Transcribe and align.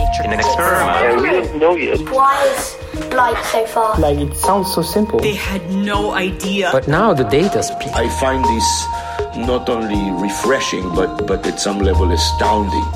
In 0.00 0.32
an 0.32 0.40
experiment. 0.40 0.96
Yeah, 1.00 1.20
we 1.20 1.28
don't 1.30 1.58
know 1.58 1.76
yet. 1.76 2.00
Why 2.08 2.46
is 2.46 3.12
light 3.12 3.44
so 3.52 3.66
far? 3.66 3.98
Like 3.98 4.18
it 4.18 4.34
sounds 4.34 4.72
so 4.72 4.80
simple. 4.80 5.20
They 5.20 5.34
had 5.34 5.70
no 5.70 6.12
idea. 6.12 6.70
But 6.72 6.88
now 6.88 7.12
the 7.12 7.24
data 7.24 7.62
speaks. 7.62 7.92
I 7.92 8.08
find 8.18 8.42
this 8.44 9.46
not 9.46 9.68
only 9.68 10.10
refreshing, 10.22 10.88
but, 10.94 11.26
but 11.26 11.46
at 11.46 11.60
some 11.60 11.80
level 11.80 12.10
astounding. 12.12 12.86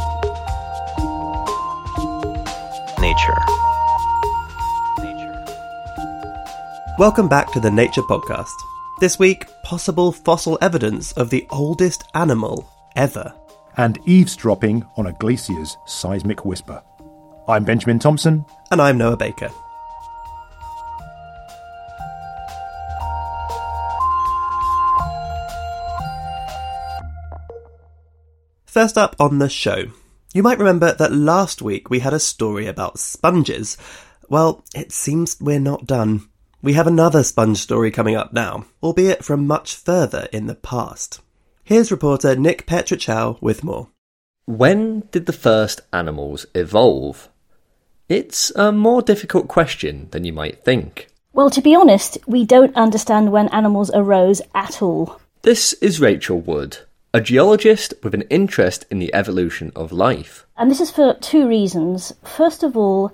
Nature. 3.00 3.41
Welcome 6.98 7.28
back 7.28 7.52
to 7.52 7.61
the 7.61 7.70
Nature 7.70 8.02
Podcast. 8.02 8.55
This 9.00 9.18
week, 9.18 9.46
possible 9.62 10.11
fossil 10.11 10.56
evidence 10.62 11.12
of 11.12 11.28
the 11.28 11.46
oldest 11.50 12.05
animal 12.14 12.66
ever. 12.96 13.34
And 13.77 13.98
eavesdropping 14.06 14.86
on 14.96 15.06
a 15.06 15.12
glacier's 15.12 15.77
seismic 15.84 16.44
whisper. 16.44 16.80
I'm 17.47 17.64
Benjamin 17.64 17.98
Thompson. 17.98 18.47
And 18.70 18.81
I'm 18.81 18.97
Noah 18.97 19.19
Baker. 19.19 19.50
First 28.64 28.97
up 28.97 29.14
on 29.20 29.41
the 29.41 29.51
show. 29.51 29.84
You 30.33 30.42
might 30.42 30.59
remember 30.59 30.95
that 30.95 31.12
last 31.12 31.61
week 31.61 31.91
we 31.91 31.98
had 31.98 32.14
a 32.14 32.19
story 32.19 32.67
about 32.67 32.98
sponges. 32.98 33.77
Well, 34.31 34.64
it 34.75 34.91
seems 34.91 35.36
we're 35.39 35.61
not 35.61 35.86
done. 35.86 36.29
We 36.62 36.73
have 36.73 36.86
another 36.86 37.23
sponge 37.23 37.58
story 37.58 37.91
coming 37.91 38.17
up 38.17 38.33
now, 38.33 38.64
albeit 38.83 39.23
from 39.23 39.47
much 39.47 39.77
further 39.77 40.29
in 40.33 40.47
the 40.47 40.55
past. 40.55 41.20
Here's 41.63 41.91
reporter 41.91 42.35
Nick 42.35 42.67
Petrić 42.67 43.07
Howe 43.07 43.36
with 43.42 43.63
more. 43.63 43.91
When 44.47 45.01
did 45.11 45.27
the 45.27 45.33
first 45.35 45.83
animals 45.92 46.47
evolve? 46.55 47.29
It's 48.09 48.53
a 48.55 48.70
more 48.70 49.01
difficult 49.01 49.48
question 49.48 50.09
than 50.11 50.25
you 50.25 50.33
might 50.33 50.63
think. 50.63 51.09
Well, 51.33 51.48
to 51.48 51.63
be 51.63 51.75
honest, 51.75 52.19
we 52.27 52.45
don't 52.45 52.77
understand 52.77 53.33
when 53.33 53.48
animals 53.48 53.91
arose 53.95 54.42
at 54.55 54.83
all. 54.83 55.20
This 55.41 55.73
is 55.75 56.03
Rachel 56.03 56.39
Wood, 56.39 56.79
a 57.15 57.23
geologist 57.23 57.95
with 58.03 58.13
an 58.13 58.23
interest 58.29 58.85
in 58.91 58.98
the 58.98 59.13
evolution 59.15 59.73
of 59.75 59.91
life. 59.91 60.45
And 60.59 60.70
this 60.70 60.83
is 60.83 60.91
for 60.91 61.15
two 61.15 61.48
reasons. 61.48 62.13
First 62.23 62.63
of 62.63 62.77
all, 62.77 63.11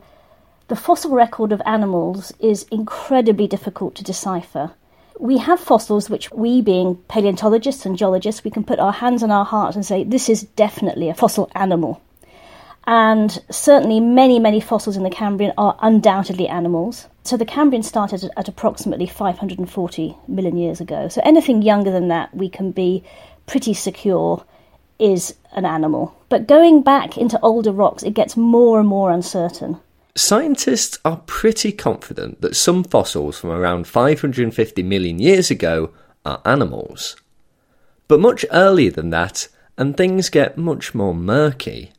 the 0.67 0.75
fossil 0.75 1.13
record 1.13 1.53
of 1.53 1.63
animals 1.65 2.33
is 2.41 2.65
incredibly 2.73 3.47
difficult 3.47 3.95
to 3.95 4.05
decipher. 4.05 4.73
We 5.21 5.39
have 5.39 5.61
fossils 5.61 6.11
which 6.11 6.33
we, 6.33 6.63
being 6.63 6.97
paleontologists 7.07 7.87
and 7.87 7.97
geologists, 7.97 8.43
we 8.43 8.51
can 8.51 8.65
put 8.65 8.81
our 8.81 8.93
hands 8.93 9.23
on 9.23 9.31
our 9.31 9.45
hearts 9.45 9.77
and 9.77 9.87
say, 9.87 10.03
this 10.03 10.29
is 10.29 10.43
definitely 10.43 11.09
a 11.09 11.15
fossil 11.15 11.49
animal. 11.55 12.03
And 12.91 13.41
certainly, 13.53 14.01
many, 14.01 14.41
many 14.41 14.59
fossils 14.59 14.97
in 14.97 15.05
the 15.05 15.11
Cambrian 15.11 15.53
are 15.57 15.79
undoubtedly 15.81 16.49
animals. 16.49 17.07
So, 17.23 17.37
the 17.37 17.45
Cambrian 17.45 17.85
started 17.85 18.29
at 18.37 18.49
approximately 18.49 19.07
540 19.07 20.17
million 20.27 20.57
years 20.57 20.81
ago. 20.81 21.07
So, 21.07 21.21
anything 21.25 21.63
younger 21.63 21.93
than 21.93 22.09
that, 22.09 22.35
we 22.35 22.49
can 22.49 22.73
be 22.73 23.05
pretty 23.47 23.75
secure 23.75 24.45
is 24.99 25.37
an 25.53 25.65
animal. 25.65 26.17
But 26.29 26.49
going 26.49 26.83
back 26.83 27.17
into 27.17 27.39
older 27.43 27.71
rocks, 27.71 28.03
it 28.03 28.15
gets 28.15 28.37
more 28.37 28.81
and 28.81 28.89
more 28.89 29.13
uncertain. 29.13 29.79
Scientists 30.17 30.99
are 31.05 31.23
pretty 31.27 31.71
confident 31.71 32.41
that 32.41 32.57
some 32.57 32.83
fossils 32.83 33.39
from 33.39 33.51
around 33.51 33.87
550 33.87 34.83
million 34.83 35.21
years 35.21 35.49
ago 35.49 35.93
are 36.27 36.43
animals. 36.45 37.15
But 38.09 38.19
much 38.19 38.45
earlier 38.51 38.91
than 38.91 39.11
that, 39.11 39.47
and 39.79 39.97
things 39.97 40.29
get 40.29 40.59
much 40.59 40.93
more 40.93 41.15
murky. 41.15 41.93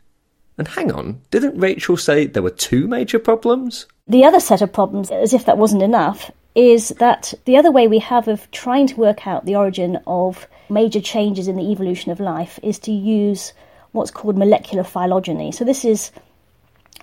And 0.57 0.67
hang 0.67 0.91
on, 0.91 1.21
didn't 1.31 1.59
Rachel 1.59 1.97
say 1.97 2.27
there 2.27 2.43
were 2.43 2.49
two 2.49 2.87
major 2.87 3.19
problems? 3.19 3.87
The 4.07 4.25
other 4.25 4.39
set 4.39 4.61
of 4.61 4.73
problems, 4.73 5.09
as 5.09 5.33
if 5.33 5.45
that 5.45 5.57
wasn't 5.57 5.83
enough, 5.83 6.29
is 6.53 6.89
that 6.99 7.33
the 7.45 7.57
other 7.57 7.71
way 7.71 7.87
we 7.87 7.99
have 7.99 8.27
of 8.27 8.49
trying 8.51 8.87
to 8.87 8.95
work 8.95 9.25
out 9.25 9.45
the 9.45 9.55
origin 9.55 9.99
of 10.05 10.47
major 10.69 10.99
changes 10.99 11.47
in 11.47 11.55
the 11.55 11.71
evolution 11.71 12.11
of 12.11 12.19
life 12.19 12.59
is 12.61 12.77
to 12.79 12.91
use 12.91 13.53
what's 13.93 14.11
called 14.11 14.37
molecular 14.37 14.83
phylogeny. 14.83 15.51
So, 15.51 15.63
this 15.63 15.85
is 15.85 16.11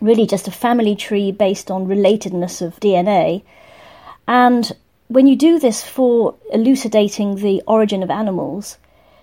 really 0.01 0.27
just 0.27 0.49
a 0.49 0.53
family 0.53 0.95
tree 0.95 1.33
based 1.33 1.71
on 1.71 1.87
relatedness 1.87 2.63
of 2.63 2.79
DNA. 2.81 3.43
And 4.27 4.71
when 5.09 5.27
you 5.27 5.37
do 5.37 5.59
this 5.59 5.83
for 5.83 6.35
elucidating 6.53 7.37
the 7.37 7.63
origin 7.67 8.03
of 8.03 8.11
animals, 8.11 8.77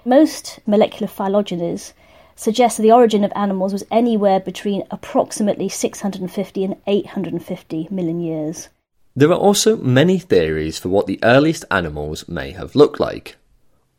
most 0.04 0.60
molecular 0.66 1.08
phylogenies 1.08 1.94
suggest 2.36 2.78
that 2.78 2.84
the 2.84 2.92
origin 2.92 3.24
of 3.24 3.32
animals 3.36 3.74
was 3.74 3.86
anywhere 3.90 4.40
between 4.40 4.84
approximately 4.92 5.70
650 5.70 6.64
and 6.64 6.76
850 6.86 7.88
million 7.90 8.20
years. 8.20 8.70
There 9.16 9.32
are 9.32 9.38
also 9.38 9.78
many 9.78 10.20
theories 10.20 10.78
for 10.78 10.90
what 10.90 11.08
the 11.08 11.20
earliest 11.24 11.64
animals 11.72 12.28
may 12.28 12.52
have 12.52 12.76
looked 12.76 13.00
like. 13.00 13.38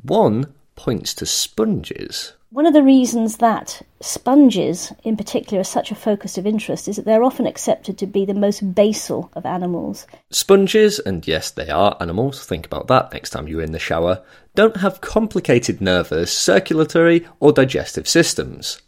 One 0.02 0.52
points 0.74 1.14
to 1.14 1.26
sponges. 1.26 2.34
One 2.50 2.66
of 2.66 2.74
the 2.74 2.82
reasons 2.82 3.38
that 3.38 3.82
sponges, 4.00 4.92
in 5.02 5.16
particular, 5.16 5.60
are 5.60 5.64
such 5.64 5.90
a 5.90 5.96
focus 5.96 6.38
of 6.38 6.46
interest 6.46 6.86
is 6.86 6.96
that 6.96 7.04
they're 7.04 7.24
often 7.24 7.46
accepted 7.46 7.98
to 7.98 8.06
be 8.06 8.24
the 8.24 8.34
most 8.34 8.74
basal 8.74 9.30
of 9.34 9.44
animals. 9.44 10.06
Sponges, 10.30 10.98
and 11.00 11.26
yes, 11.26 11.50
they 11.50 11.68
are 11.68 11.96
animals, 12.00 12.46
think 12.46 12.64
about 12.64 12.86
that 12.86 13.12
next 13.12 13.30
time 13.30 13.48
you're 13.48 13.62
in 13.62 13.72
the 13.72 13.78
shower, 13.78 14.22
don't 14.56 14.78
have 14.78 15.00
complicated 15.00 15.80
nervous, 15.80 16.32
circulatory, 16.32 17.26
or 17.38 17.52
digestive 17.52 18.08
systems. 18.08 18.80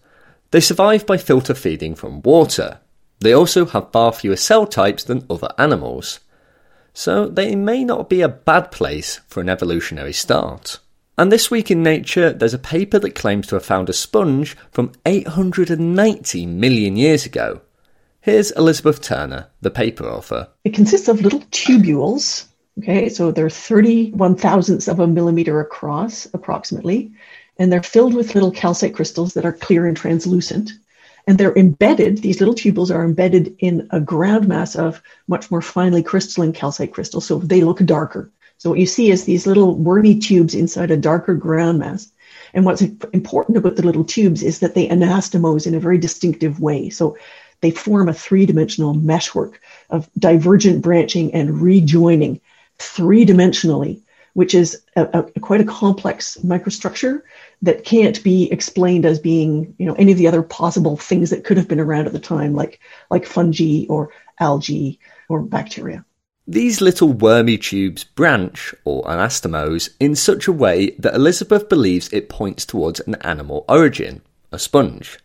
They 0.50 0.60
survive 0.60 1.06
by 1.06 1.18
filter 1.18 1.54
feeding 1.54 1.94
from 1.94 2.22
water. 2.22 2.80
They 3.20 3.32
also 3.32 3.66
have 3.66 3.92
far 3.92 4.12
fewer 4.12 4.36
cell 4.36 4.66
types 4.66 5.04
than 5.04 5.26
other 5.28 5.50
animals. 5.58 6.20
So 6.94 7.28
they 7.28 7.54
may 7.54 7.84
not 7.84 8.08
be 8.08 8.22
a 8.22 8.28
bad 8.28 8.72
place 8.72 9.20
for 9.28 9.40
an 9.40 9.48
evolutionary 9.48 10.12
start. 10.12 10.78
And 11.18 11.30
this 11.30 11.50
week 11.50 11.70
in 11.70 11.82
Nature, 11.82 12.32
there's 12.32 12.54
a 12.54 12.58
paper 12.58 12.98
that 12.98 13.14
claims 13.14 13.46
to 13.48 13.56
have 13.56 13.64
found 13.64 13.88
a 13.88 13.92
sponge 13.92 14.56
from 14.70 14.92
890 15.04 16.46
million 16.46 16.96
years 16.96 17.26
ago. 17.26 17.60
Here's 18.20 18.50
Elizabeth 18.52 19.02
Turner, 19.02 19.48
the 19.60 19.70
paper 19.70 20.04
author. 20.04 20.48
It 20.64 20.74
consists 20.74 21.08
of 21.08 21.20
little 21.20 21.40
tubules. 21.50 22.47
Okay, 22.78 23.08
so 23.08 23.32
they're 23.32 23.50
31 23.50 24.36
thousandths 24.36 24.86
of 24.86 25.00
a 25.00 25.06
millimeter 25.06 25.58
across, 25.60 26.26
approximately, 26.32 27.10
and 27.58 27.72
they're 27.72 27.82
filled 27.82 28.14
with 28.14 28.34
little 28.34 28.52
calcite 28.52 28.94
crystals 28.94 29.34
that 29.34 29.44
are 29.44 29.52
clear 29.52 29.86
and 29.86 29.96
translucent. 29.96 30.70
And 31.26 31.36
they're 31.36 31.56
embedded, 31.56 32.18
these 32.18 32.40
little 32.40 32.54
tubules 32.54 32.94
are 32.94 33.04
embedded 33.04 33.56
in 33.58 33.88
a 33.90 34.00
ground 34.00 34.46
mass 34.46 34.76
of 34.76 35.02
much 35.26 35.50
more 35.50 35.60
finely 35.60 36.04
crystalline 36.04 36.52
calcite 36.52 36.92
crystals, 36.92 37.26
so 37.26 37.38
they 37.38 37.62
look 37.62 37.84
darker. 37.84 38.30
So 38.58 38.70
what 38.70 38.78
you 38.78 38.86
see 38.86 39.10
is 39.10 39.24
these 39.24 39.46
little 39.46 39.74
wormy 39.74 40.18
tubes 40.18 40.54
inside 40.54 40.90
a 40.90 40.96
darker 40.96 41.34
ground 41.34 41.80
mass. 41.80 42.10
And 42.54 42.64
what's 42.64 42.82
important 42.82 43.56
about 43.58 43.76
the 43.76 43.84
little 43.84 44.04
tubes 44.04 44.42
is 44.42 44.60
that 44.60 44.74
they 44.74 44.88
anastomose 44.88 45.66
in 45.66 45.74
a 45.74 45.80
very 45.80 45.98
distinctive 45.98 46.60
way. 46.60 46.90
So 46.90 47.18
they 47.60 47.72
form 47.72 48.08
a 48.08 48.14
three 48.14 48.46
dimensional 48.46 48.94
meshwork 48.94 49.60
of 49.90 50.08
divergent 50.16 50.80
branching 50.80 51.34
and 51.34 51.60
rejoining 51.60 52.40
three 52.78 53.24
dimensionally, 53.24 54.00
which 54.34 54.54
is 54.54 54.82
a, 54.96 55.04
a, 55.18 55.40
quite 55.40 55.60
a 55.60 55.64
complex 55.64 56.36
microstructure 56.44 57.22
that 57.62 57.84
can't 57.84 58.22
be 58.22 58.50
explained 58.52 59.04
as 59.04 59.18
being, 59.18 59.74
you 59.78 59.86
know, 59.86 59.94
any 59.94 60.12
of 60.12 60.18
the 60.18 60.28
other 60.28 60.42
possible 60.42 60.96
things 60.96 61.30
that 61.30 61.44
could 61.44 61.56
have 61.56 61.68
been 61.68 61.80
around 61.80 62.06
at 62.06 62.12
the 62.12 62.18
time, 62.20 62.54
like 62.54 62.80
like 63.10 63.26
fungi 63.26 63.84
or 63.88 64.10
algae 64.40 64.98
or 65.28 65.42
bacteria. 65.42 66.04
These 66.46 66.80
little 66.80 67.12
wormy 67.12 67.58
tubes 67.58 68.04
branch, 68.04 68.74
or 68.86 69.04
anastomose, 69.04 69.90
in 70.00 70.16
such 70.16 70.48
a 70.48 70.52
way 70.52 70.92
that 70.98 71.14
Elizabeth 71.14 71.68
believes 71.68 72.08
it 72.10 72.30
points 72.30 72.64
towards 72.64 73.00
an 73.00 73.16
animal 73.16 73.66
origin, 73.68 74.22
a 74.50 74.58
sponge. 74.58 75.18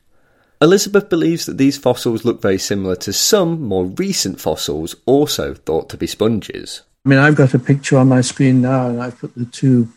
Elizabeth 0.61 1.07
believes 1.07 1.45
that 1.45 1.57
these 1.57 1.77
fossils 1.77 2.25
look 2.25 2.41
very 2.41 2.57
similar 2.57 2.95
to 2.97 3.13
some 3.13 3.61
more 3.61 3.85
recent 3.85 4.41
fossils 4.41 4.95
also 5.05 5.53
thought 5.53 5.87
to 5.89 5.97
be 5.97 6.07
sponges. 6.07 6.81
I 7.05 7.09
mean, 7.09 7.19
I've 7.19 7.35
got 7.35 7.53
a 7.53 7.59
picture 7.59 7.97
on 7.97 8.07
my 8.07 8.21
screen 8.21 8.61
now, 8.61 8.87
and 8.87 9.01
I've 9.01 9.19
put 9.19 9.35
the 9.35 9.45
two, 9.45 9.89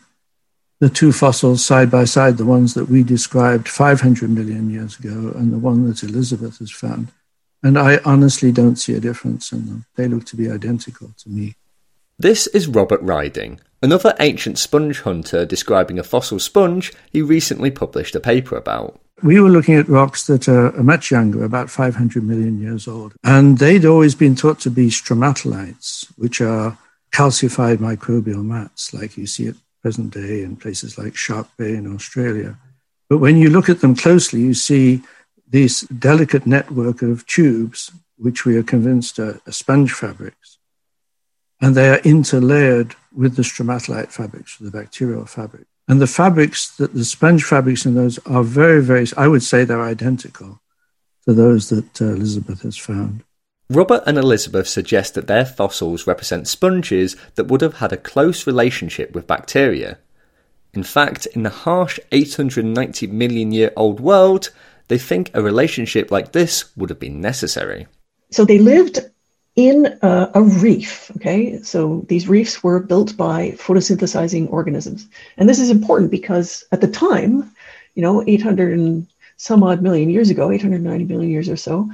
the 0.79 0.89
two 0.89 1.13
fossils 1.13 1.63
side 1.63 1.89
by 1.89 2.03
side, 2.03 2.37
the 2.37 2.45
ones 2.45 2.73
that 2.73 2.89
we 2.89 3.01
described 3.01 3.69
500 3.69 4.29
million 4.29 4.69
years 4.69 4.99
ago 4.99 5.31
and 5.35 5.53
the 5.53 5.57
one 5.57 5.87
that 5.87 6.03
Elizabeth 6.03 6.59
has 6.59 6.71
found. 6.71 7.13
And 7.63 7.79
I 7.79 7.99
honestly 8.03 8.51
don't 8.51 8.75
see 8.75 8.93
a 8.93 8.99
difference 8.99 9.53
in 9.53 9.67
them. 9.67 9.85
They 9.95 10.07
look 10.07 10.25
to 10.25 10.35
be 10.35 10.51
identical 10.51 11.11
to 11.19 11.29
me. 11.29 11.55
This 12.19 12.45
is 12.47 12.67
Robert 12.67 13.01
Riding, 13.01 13.61
another 13.81 14.13
ancient 14.19 14.57
sponge 14.57 15.01
hunter 15.01 15.45
describing 15.45 15.99
a 15.99 16.03
fossil 16.03 16.39
sponge 16.39 16.91
he 17.11 17.21
recently 17.21 17.71
published 17.71 18.15
a 18.15 18.19
paper 18.19 18.57
about. 18.57 18.99
We 19.23 19.39
were 19.39 19.49
looking 19.49 19.75
at 19.75 19.87
rocks 19.87 20.27
that 20.27 20.47
are 20.49 20.71
much 20.83 21.09
younger, 21.09 21.43
about 21.43 21.69
500 21.69 22.23
million 22.23 22.59
years 22.59 22.87
old. 22.87 23.13
And 23.23 23.59
they'd 23.59 23.85
always 23.85 24.13
been 24.13 24.35
thought 24.35 24.59
to 24.61 24.69
be 24.69 24.87
stromatolites, 24.87 26.05
which 26.17 26.41
are 26.41 26.77
calcified 27.11 27.77
microbial 27.77 28.43
mats, 28.43 28.93
like 28.93 29.17
you 29.17 29.27
see 29.27 29.47
at 29.47 29.55
present 29.81 30.13
day 30.13 30.43
in 30.43 30.55
places 30.55 30.97
like 30.97 31.15
Shark 31.15 31.47
Bay 31.57 31.75
in 31.75 31.93
Australia. 31.93 32.57
But 33.09 33.19
when 33.19 33.37
you 33.37 33.49
look 33.49 33.69
at 33.69 33.81
them 33.81 33.95
closely, 33.95 34.41
you 34.41 34.53
see 34.53 35.01
this 35.47 35.81
delicate 35.81 36.45
network 36.45 37.01
of 37.01 37.25
tubes, 37.25 37.91
which 38.17 38.45
we 38.45 38.57
are 38.57 38.63
convinced 38.63 39.19
are, 39.19 39.39
are 39.47 39.51
sponge 39.51 39.93
fabrics. 39.93 40.57
And 41.61 41.73
they 41.73 41.89
are 41.89 41.99
interlayered 41.99 42.93
with 43.15 43.35
the 43.35 43.41
stromatolite 43.41 44.11
fabrics, 44.11 44.57
the 44.57 44.71
bacterial 44.71 45.25
fabric. 45.25 45.65
And 45.87 46.01
the 46.01 46.07
fabrics, 46.07 46.75
that 46.77 46.93
the 46.93 47.05
sponge 47.05 47.43
fabrics 47.43 47.85
in 47.85 47.95
those 47.95 48.19
are 48.25 48.43
very, 48.43 48.81
very, 48.81 49.07
I 49.15 49.27
would 49.27 49.43
say 49.43 49.63
they're 49.63 49.81
identical 49.81 50.59
to 51.25 51.33
those 51.33 51.69
that 51.69 52.01
uh, 52.01 52.05
Elizabeth 52.05 52.61
has 52.61 52.77
found. 52.77 53.23
Robert 53.69 54.03
and 54.05 54.17
Elizabeth 54.17 54.67
suggest 54.67 55.13
that 55.13 55.27
their 55.27 55.45
fossils 55.45 56.07
represent 56.07 56.47
sponges 56.47 57.17
that 57.35 57.47
would 57.47 57.61
have 57.61 57.75
had 57.75 57.91
a 57.91 57.97
close 57.97 58.47
relationship 58.47 59.13
with 59.13 59.27
bacteria. 59.27 59.97
In 60.73 60.83
fact, 60.83 61.25
in 61.27 61.43
the 61.43 61.49
harsh 61.49 61.99
890 62.11 63.07
million 63.07 63.51
year 63.51 63.73
old 63.75 63.99
world, 63.99 64.51
they 64.87 64.97
think 64.97 65.31
a 65.33 65.41
relationship 65.41 66.11
like 66.11 66.31
this 66.31 66.75
would 66.77 66.89
have 66.89 66.99
been 66.99 67.19
necessary. 67.19 67.87
So 68.31 68.45
they 68.45 68.59
lived 68.59 68.99
in 69.57 69.97
a, 70.01 70.31
a, 70.35 70.41
reef. 70.43 71.11
Okay, 71.17 71.61
so 71.61 72.05
these 72.07 72.29
reefs 72.29 72.63
were 72.63 72.79
built 72.79 73.17
by 73.17 73.51
photosynthesizing 73.57 74.51
organisms, 74.51 75.07
and 75.35 75.49
this 75.49 75.59
is 75.59 75.71
important 75.71 76.11
because 76.11 76.63
at 76.71 76.79
the 76.79 76.87
time, 76.87 77.51
you 77.95 78.01
know, 78.01 78.23
800 78.27 78.77
and 78.77 79.07
some 79.37 79.63
odd 79.63 79.81
million 79.81 80.09
years 80.09 80.29
ago, 80.29 80.51
890 80.51 81.05
million 81.05 81.31
years 81.31 81.49
or 81.49 81.57
so, 81.57 81.89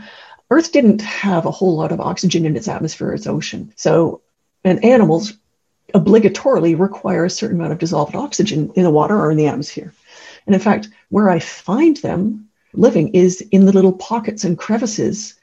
Earth 0.53 0.71
didn't 0.71 1.01
have 1.01 1.47
a 1.47 1.51
whole 1.51 1.75
lot 1.75 1.91
of 1.91 1.99
oxygen 1.99 2.45
in 2.45 2.55
its 2.55 2.67
atmosphere, 2.67 3.11
its 3.11 3.25
ocean. 3.25 3.73
So, 3.75 4.21
and 4.63 4.85
animals 4.85 5.33
obligatorily 5.95 6.77
require 6.77 7.25
a 7.25 7.29
certain 7.29 7.57
amount 7.57 7.73
of 7.73 7.79
dissolved 7.79 8.15
oxygen 8.15 8.71
in 8.75 8.83
the 8.83 8.91
water 8.91 9.17
or 9.17 9.31
in 9.31 9.37
the 9.37 9.47
atmosphere. 9.47 9.91
And 10.45 10.53
in 10.53 10.61
fact, 10.61 10.89
where 11.09 11.31
I 11.31 11.39
find 11.39 11.97
them 11.97 12.47
living 12.73 13.09
is 13.15 13.41
in 13.51 13.65
the 13.65 13.71
little 13.71 13.93
pockets 13.93 14.43
and 14.43 14.55
crevices 14.55 15.33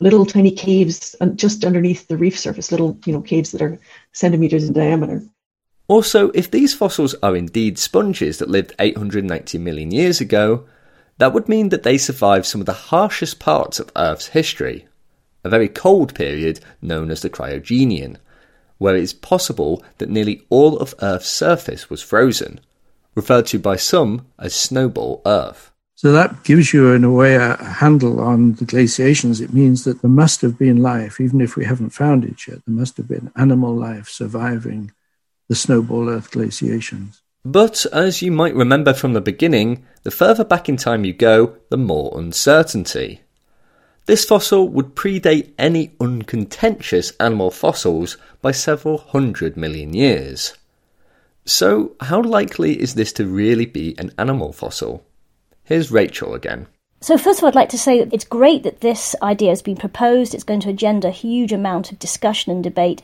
little 0.00 0.26
tiny 0.26 0.50
caves 0.50 1.14
just 1.36 1.64
underneath 1.64 2.08
the 2.08 2.16
reef 2.16 2.36
surface, 2.36 2.72
little 2.72 2.98
you 3.06 3.12
know 3.12 3.22
caves 3.22 3.52
that 3.52 3.62
are 3.62 3.78
centimeters 4.12 4.64
in 4.64 4.72
diameter. 4.72 5.22
Also, 5.88 6.30
if 6.30 6.50
these 6.50 6.74
fossils 6.74 7.14
are 7.22 7.36
indeed 7.36 7.78
sponges 7.78 8.38
that 8.38 8.50
lived 8.50 8.74
890 8.80 9.58
million 9.58 9.92
years 9.92 10.20
ago, 10.20 10.66
that 11.18 11.32
would 11.32 11.48
mean 11.48 11.70
that 11.70 11.82
they 11.82 11.98
survived 11.98 12.46
some 12.46 12.60
of 12.60 12.66
the 12.66 12.72
harshest 12.72 13.38
parts 13.38 13.80
of 13.80 13.90
Earth's 13.96 14.28
history, 14.28 14.86
a 15.44 15.48
very 15.48 15.68
cold 15.68 16.14
period 16.14 16.60
known 16.82 17.10
as 17.10 17.22
the 17.22 17.30
Cryogenian, 17.30 18.16
where 18.78 18.96
it 18.96 19.02
is 19.02 19.12
possible 19.12 19.82
that 19.98 20.10
nearly 20.10 20.42
all 20.50 20.78
of 20.78 20.94
Earth's 21.00 21.30
surface 21.30 21.88
was 21.88 22.02
frozen, 22.02 22.60
referred 23.14 23.46
to 23.46 23.58
by 23.58 23.76
some 23.76 24.26
as 24.38 24.54
Snowball 24.54 25.22
Earth. 25.24 25.72
So 25.94 26.12
that 26.12 26.44
gives 26.44 26.74
you, 26.74 26.92
in 26.92 27.04
a 27.04 27.10
way, 27.10 27.36
a 27.36 27.56
handle 27.56 28.20
on 28.20 28.52
the 28.54 28.66
glaciations. 28.66 29.40
It 29.40 29.54
means 29.54 29.84
that 29.84 30.02
there 30.02 30.10
must 30.10 30.42
have 30.42 30.58
been 30.58 30.82
life, 30.82 31.18
even 31.22 31.40
if 31.40 31.56
we 31.56 31.64
haven't 31.64 31.90
found 31.90 32.22
it 32.24 32.46
yet. 32.46 32.58
There 32.66 32.76
must 32.76 32.98
have 32.98 33.08
been 33.08 33.32
animal 33.34 33.74
life 33.74 34.10
surviving 34.10 34.92
the 35.48 35.54
snowball 35.54 36.10
Earth 36.10 36.30
glaciations. 36.30 37.22
But 37.48 37.86
as 37.92 38.22
you 38.22 38.32
might 38.32 38.56
remember 38.56 38.92
from 38.92 39.12
the 39.12 39.20
beginning, 39.20 39.84
the 40.02 40.10
further 40.10 40.42
back 40.42 40.68
in 40.68 40.76
time 40.76 41.04
you 41.04 41.12
go, 41.12 41.54
the 41.68 41.76
more 41.76 42.18
uncertainty. 42.18 43.20
This 44.06 44.24
fossil 44.24 44.68
would 44.70 44.96
predate 44.96 45.52
any 45.56 45.94
uncontentious 46.00 47.12
animal 47.20 47.52
fossils 47.52 48.16
by 48.42 48.50
several 48.50 48.98
hundred 48.98 49.56
million 49.56 49.94
years. 49.94 50.54
So, 51.44 51.94
how 52.00 52.20
likely 52.20 52.80
is 52.82 52.94
this 52.94 53.12
to 53.12 53.28
really 53.28 53.66
be 53.66 53.94
an 53.96 54.10
animal 54.18 54.52
fossil? 54.52 55.06
Here's 55.62 55.92
Rachel 55.92 56.34
again. 56.34 56.66
So, 57.00 57.16
first 57.16 57.38
of 57.38 57.44
all, 57.44 57.50
I'd 57.50 57.54
like 57.54 57.68
to 57.68 57.78
say 57.78 58.02
that 58.02 58.12
it's 58.12 58.24
great 58.24 58.64
that 58.64 58.80
this 58.80 59.14
idea 59.22 59.50
has 59.50 59.62
been 59.62 59.76
proposed. 59.76 60.34
It's 60.34 60.42
going 60.42 60.62
to 60.62 60.70
engender 60.70 61.06
a 61.06 61.12
huge 61.12 61.52
amount 61.52 61.92
of 61.92 62.00
discussion 62.00 62.50
and 62.50 62.64
debate, 62.64 63.02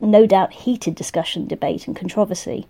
no 0.00 0.26
doubt 0.26 0.52
heated 0.52 0.96
discussion, 0.96 1.46
debate, 1.46 1.86
and 1.86 1.94
controversy. 1.94 2.66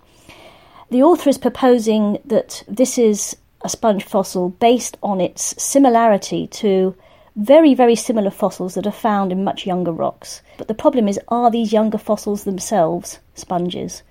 The 0.90 1.02
author 1.02 1.28
is 1.28 1.38
proposing 1.38 2.18
that 2.24 2.62
this 2.66 2.96
is 2.96 3.36
a 3.62 3.68
sponge 3.68 4.04
fossil 4.04 4.48
based 4.48 4.96
on 5.02 5.20
its 5.20 5.62
similarity 5.62 6.46
to 6.46 6.94
very, 7.36 7.74
very 7.74 7.94
similar 7.94 8.30
fossils 8.30 8.74
that 8.74 8.86
are 8.86 8.92
found 8.92 9.30
in 9.30 9.44
much 9.44 9.66
younger 9.66 9.92
rocks. 9.92 10.42
But 10.56 10.68
the 10.68 10.74
problem 10.74 11.06
is, 11.06 11.20
are 11.28 11.50
these 11.50 11.72
younger 11.72 11.98
fossils 11.98 12.44
themselves 12.44 13.18
sponges? 13.34 14.02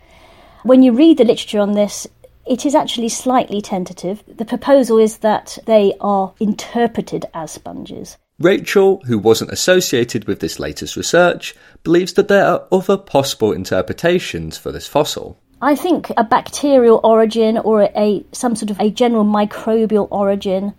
When 0.63 0.83
you 0.83 0.91
read 0.91 1.17
the 1.17 1.25
literature 1.25 1.59
on 1.59 1.73
this, 1.73 2.07
it 2.45 2.65
is 2.65 2.75
actually 2.75 3.09
slightly 3.09 3.61
tentative. 3.61 4.23
The 4.27 4.45
proposal 4.45 4.97
is 4.97 5.17
that 5.17 5.57
they 5.65 5.93
are 5.99 6.33
interpreted 6.39 7.25
as 7.33 7.51
sponges. 7.51 8.17
Rachel, 8.39 9.01
who 9.07 9.17
wasn't 9.17 9.51
associated 9.51 10.25
with 10.25 10.39
this 10.39 10.59
latest 10.59 10.95
research, 10.95 11.55
believes 11.83 12.13
that 12.13 12.27
there 12.27 12.45
are 12.45 12.67
other 12.71 12.97
possible 12.97 13.51
interpretations 13.51 14.57
for 14.57 14.71
this 14.71 14.87
fossil. 14.87 15.39
I 15.61 15.75
think 15.75 16.11
a 16.15 16.23
bacterial 16.23 16.99
origin 17.03 17.57
or 17.57 17.89
a 17.95 18.23
some 18.31 18.55
sort 18.55 18.69
of 18.69 18.79
a 18.79 18.91
general 18.91 19.25
microbial 19.25 20.07
origin, 20.11 20.73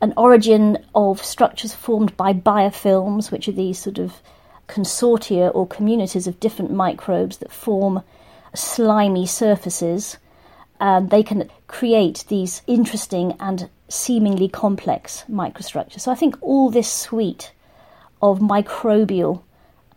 an 0.00 0.14
origin 0.16 0.78
of 0.94 1.22
structures 1.22 1.74
formed 1.74 2.16
by 2.16 2.32
biofilms, 2.32 3.30
which 3.30 3.48
are 3.48 3.52
these 3.52 3.78
sort 3.78 3.98
of 3.98 4.22
consortia 4.66 5.54
or 5.54 5.66
communities 5.66 6.26
of 6.26 6.40
different 6.40 6.72
microbes 6.72 7.38
that 7.38 7.52
form 7.52 8.02
slimy 8.54 9.26
surfaces 9.26 10.16
um, 10.80 11.08
they 11.08 11.22
can 11.22 11.50
create 11.66 12.24
these 12.28 12.62
interesting 12.66 13.34
and 13.40 13.68
seemingly 13.88 14.48
complex 14.48 15.24
microstructures. 15.30 16.00
So 16.00 16.12
I 16.12 16.14
think 16.14 16.36
all 16.40 16.70
this 16.70 16.90
suite 16.90 17.52
of 18.20 18.40
microbial 18.40 19.42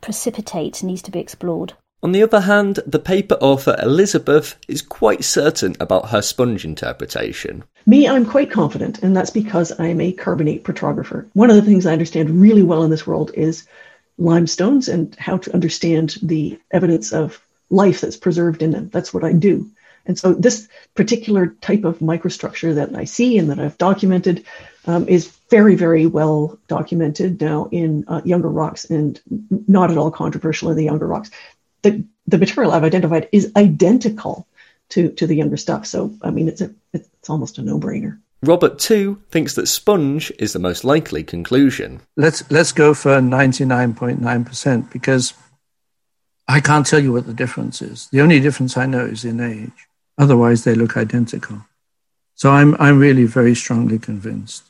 precipitate 0.02 0.84
needs 0.84 1.02
to 1.04 1.12
be 1.12 1.20
explored. 1.20 1.74
On 2.04 2.12
the 2.12 2.22
other 2.22 2.42
hand, 2.42 2.80
the 2.86 3.00
paper 3.00 3.36
author 3.42 3.76
Elizabeth 3.82 4.56
is 4.68 4.84
quite 4.84 5.24
certain 5.24 5.76
about 5.80 6.10
her 6.10 6.22
sponge 6.22 6.64
interpretation. 6.64 7.64
Me, 7.88 8.08
I'm 8.08 8.26
quite 8.26 8.52
confident, 8.52 9.02
and 9.02 9.18
that's 9.18 9.32
because 9.32 9.78
I'm 9.80 10.00
a 10.00 10.12
carbonate 10.12 10.64
petrographer. 10.64 11.26
One 11.34 11.50
of 11.50 11.56
the 11.56 11.64
things 11.64 11.86
I 11.86 11.94
understand 11.94 12.42
really 12.42 12.62
well 12.62 12.84
in 12.84 12.92
this 12.92 13.08
world 13.08 13.32
is 13.34 13.66
limestones 14.20 14.88
and 14.88 15.16
how 15.16 15.38
to 15.38 15.54
understand 15.54 16.18
the 16.22 16.60
evidence 16.72 17.14
of 17.14 17.42
life 17.70 18.02
that's 18.02 18.18
preserved 18.18 18.62
in 18.62 18.72
them. 18.72 18.90
That's 18.90 19.14
what 19.14 19.24
I 19.24 19.34
do. 19.34 19.68
And 20.06 20.18
so 20.18 20.34
this 20.34 20.68
particular 20.96 21.48
type 21.62 21.84
of 21.84 22.00
microstructure 22.00 22.76
that 22.76 22.96
I 22.96 23.04
see 23.04 23.38
and 23.38 23.50
that 23.50 23.60
I've 23.60 23.78
documented 23.78 24.46
um, 24.86 25.08
is 25.10 25.28
very, 25.50 25.76
very 25.76 26.06
well 26.06 26.58
documented 26.68 27.42
now 27.42 27.68
in 27.72 28.06
uh, 28.08 28.22
younger 28.24 28.50
rocks 28.50 28.86
and 28.86 29.20
not 29.68 29.92
at 29.92 29.98
all 29.98 30.12
controversial 30.12 30.70
in 30.70 30.78
the 30.78 30.86
younger 30.86 31.08
rocks. 31.08 31.30
The, 31.84 32.04
the 32.26 32.38
material 32.38 32.72
I've 32.72 32.84
identified 32.84 33.30
is 33.32 33.52
identical 33.56 34.48
to 34.90 35.10
to 35.10 35.28
the 35.28 35.36
younger 35.36 35.58
stuff. 35.58 35.86
So 35.86 36.14
I 36.22 36.32
mean, 36.32 36.48
it's 36.48 36.62
a 36.62 36.74
it's 36.94 37.30
almost 37.30 37.58
a 37.58 37.62
no 37.62 37.80
brainer. 37.80 38.20
Robert 38.44 38.78
too 38.80 39.20
thinks 39.32 39.56
that 39.56 39.68
sponge 39.68 40.32
is 40.38 40.54
the 40.54 40.60
most 40.60 40.84
likely 40.84 41.24
conclusion. 41.24 42.02
Let's 42.16 42.50
let's 42.52 42.72
go 42.72 42.94
for 42.94 43.22
ninety 43.22 43.66
nine 43.66 43.94
point 43.94 44.22
nine 44.22 44.46
percent 44.46 44.92
because 44.92 45.34
I 46.48 46.62
can't 46.62 46.86
tell 46.86 47.00
you 47.00 47.12
what 47.12 47.26
the 47.26 47.34
difference 47.34 47.82
is. 47.82 48.08
The 48.12 48.22
only 48.22 48.40
difference 48.40 48.78
I 48.78 48.86
know 48.86 49.06
is 49.06 49.26
in 49.26 49.40
age. 49.40 49.88
Otherwise, 50.18 50.64
they 50.64 50.76
look 50.76 50.96
identical. 50.96 51.66
So 52.36 52.52
I'm 52.52 52.76
I'm 52.80 53.00
really 53.00 53.26
very 53.26 53.56
strongly 53.56 54.00
convinced. 54.00 54.64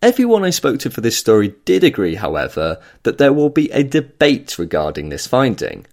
Everyone 0.00 0.44
I 0.44 0.50
spoke 0.50 0.78
to 0.80 0.90
for 0.90 1.00
this 1.00 1.16
story 1.16 1.54
did 1.64 1.82
agree, 1.82 2.14
however, 2.14 2.80
that 3.02 3.18
there 3.18 3.32
will 3.32 3.50
be 3.50 3.68
a 3.72 3.82
debate 3.82 4.56
regarding 4.56 5.08
this 5.08 5.26
finding. 5.26 5.86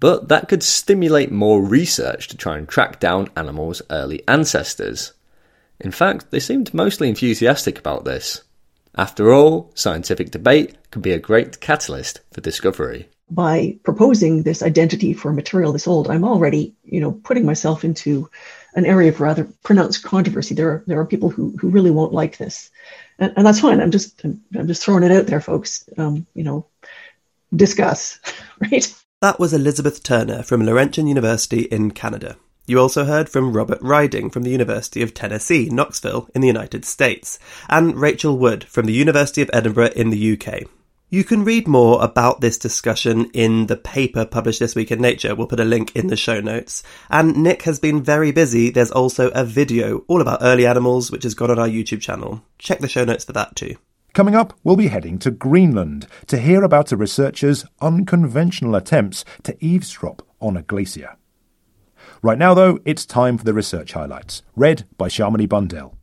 But 0.00 0.28
that 0.28 0.48
could 0.48 0.62
stimulate 0.62 1.30
more 1.30 1.62
research 1.62 2.28
to 2.28 2.36
try 2.36 2.56
and 2.56 2.66
track 2.66 2.98
down 2.98 3.28
animals' 3.36 3.82
early 3.90 4.26
ancestors. 4.26 5.12
In 5.78 5.90
fact, 5.90 6.30
they 6.30 6.40
seemed 6.40 6.74
mostly 6.74 7.08
enthusiastic 7.08 7.78
about 7.78 8.04
this. 8.04 8.42
After 8.96 9.32
all, 9.32 9.70
scientific 9.74 10.30
debate 10.30 10.76
can 10.90 11.02
be 11.02 11.12
a 11.12 11.18
great 11.18 11.60
catalyst 11.60 12.20
for 12.32 12.40
discovery. 12.40 13.08
By 13.30 13.78
proposing 13.84 14.42
this 14.42 14.62
identity 14.62 15.12
for 15.12 15.32
material 15.32 15.72
this 15.72 15.86
old, 15.86 16.10
I'm 16.10 16.24
already, 16.24 16.74
you 16.84 17.00
know, 17.00 17.12
putting 17.12 17.46
myself 17.46 17.84
into 17.84 18.28
an 18.74 18.86
area 18.86 19.10
of 19.10 19.20
rather 19.20 19.48
pronounced 19.62 20.02
controversy. 20.02 20.54
There 20.54 20.70
are 20.70 20.84
there 20.86 20.98
are 20.98 21.06
people 21.06 21.30
who 21.30 21.56
who 21.56 21.68
really 21.68 21.92
won't 21.92 22.12
like 22.12 22.38
this, 22.38 22.70
and, 23.20 23.32
and 23.36 23.46
that's 23.46 23.60
fine. 23.60 23.80
I'm 23.80 23.92
just 23.92 24.24
I'm, 24.24 24.42
I'm, 24.58 24.66
just 24.66 24.82
throwing 24.82 25.04
it 25.04 25.12
out 25.12 25.26
there, 25.26 25.40
folks. 25.40 25.88
Um, 25.96 26.26
you 26.34 26.42
know, 26.42 26.66
discuss, 27.54 28.18
right? 28.60 28.92
That 29.20 29.38
was 29.38 29.52
Elizabeth 29.52 30.02
Turner 30.02 30.42
from 30.42 30.64
Laurentian 30.64 31.06
University 31.06 31.64
in 31.64 31.90
Canada. 31.90 32.38
You 32.66 32.80
also 32.80 33.04
heard 33.04 33.28
from 33.28 33.52
Robert 33.52 33.76
Riding 33.82 34.30
from 34.30 34.44
the 34.44 34.50
University 34.50 35.02
of 35.02 35.12
Tennessee, 35.12 35.68
Knoxville, 35.70 36.30
in 36.34 36.40
the 36.40 36.46
United 36.46 36.86
States, 36.86 37.38
and 37.68 38.00
Rachel 38.00 38.38
Wood 38.38 38.64
from 38.64 38.86
the 38.86 38.94
University 38.94 39.42
of 39.42 39.50
Edinburgh 39.52 39.90
in 39.94 40.08
the 40.08 40.32
UK. 40.32 40.62
You 41.10 41.22
can 41.24 41.44
read 41.44 41.68
more 41.68 42.02
about 42.02 42.40
this 42.40 42.56
discussion 42.56 43.30
in 43.34 43.66
the 43.66 43.76
paper 43.76 44.24
published 44.24 44.60
this 44.60 44.74
week 44.74 44.90
in 44.90 45.02
Nature. 45.02 45.34
We'll 45.34 45.48
put 45.48 45.60
a 45.60 45.66
link 45.66 45.94
in 45.94 46.06
the 46.06 46.16
show 46.16 46.40
notes. 46.40 46.82
And 47.10 47.42
Nick 47.42 47.64
has 47.64 47.78
been 47.78 48.02
very 48.02 48.32
busy. 48.32 48.70
There's 48.70 48.90
also 48.90 49.28
a 49.32 49.44
video 49.44 49.98
all 50.08 50.22
about 50.22 50.38
early 50.40 50.66
animals, 50.66 51.10
which 51.10 51.24
has 51.24 51.34
gone 51.34 51.50
on 51.50 51.58
our 51.58 51.68
YouTube 51.68 52.00
channel. 52.00 52.42
Check 52.58 52.78
the 52.78 52.88
show 52.88 53.04
notes 53.04 53.26
for 53.26 53.34
that 53.34 53.54
too. 53.54 53.76
Coming 54.12 54.34
up, 54.34 54.58
we'll 54.64 54.76
be 54.76 54.88
heading 54.88 55.18
to 55.20 55.30
Greenland 55.30 56.06
to 56.26 56.38
hear 56.38 56.64
about 56.64 56.90
a 56.90 56.96
researcher's 56.96 57.64
unconventional 57.80 58.74
attempts 58.74 59.24
to 59.44 59.56
eavesdrop 59.64 60.26
on 60.40 60.56
a 60.56 60.62
glacier. 60.62 61.16
Right 62.20 62.38
now, 62.38 62.52
though, 62.54 62.80
it's 62.84 63.06
time 63.06 63.38
for 63.38 63.44
the 63.44 63.54
research 63.54 63.92
highlights, 63.92 64.42
read 64.56 64.84
by 64.98 65.08
Shamini 65.08 65.48
Bundell. 65.48 65.96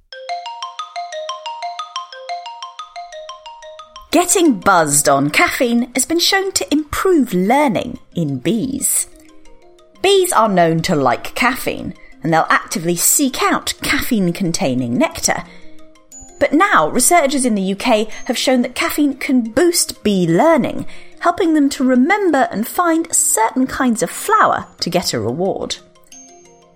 Getting 4.11 4.59
buzzed 4.61 5.09
on 5.09 5.29
caffeine 5.29 5.91
has 5.93 6.05
been 6.05 6.19
shown 6.19 6.53
to 6.53 6.73
improve 6.73 7.33
learning 7.33 7.99
in 8.15 8.39
bees. 8.39 9.07
Bees 10.01 10.31
are 10.31 10.49
known 10.49 10.81
to 10.83 10.95
like 10.95 11.35
caffeine, 11.35 11.93
and 12.23 12.31
they'll 12.31 12.47
actively 12.49 12.95
seek 12.95 13.43
out 13.43 13.73
caffeine 13.81 14.31
containing 14.31 14.97
nectar. 14.97 15.43
But 16.39 16.53
now, 16.53 16.89
researchers 16.89 17.45
in 17.45 17.55
the 17.55 17.73
UK 17.73 18.07
have 18.25 18.37
shown 18.37 18.61
that 18.61 18.75
caffeine 18.75 19.15
can 19.15 19.41
boost 19.41 20.03
bee 20.03 20.27
learning, 20.27 20.85
helping 21.19 21.53
them 21.53 21.69
to 21.69 21.83
remember 21.83 22.47
and 22.51 22.67
find 22.67 23.13
certain 23.13 23.65
kinds 23.65 24.03
of 24.03 24.11
flower 24.11 24.67
to 24.81 24.89
get 24.89 25.13
a 25.13 25.19
reward. 25.19 25.77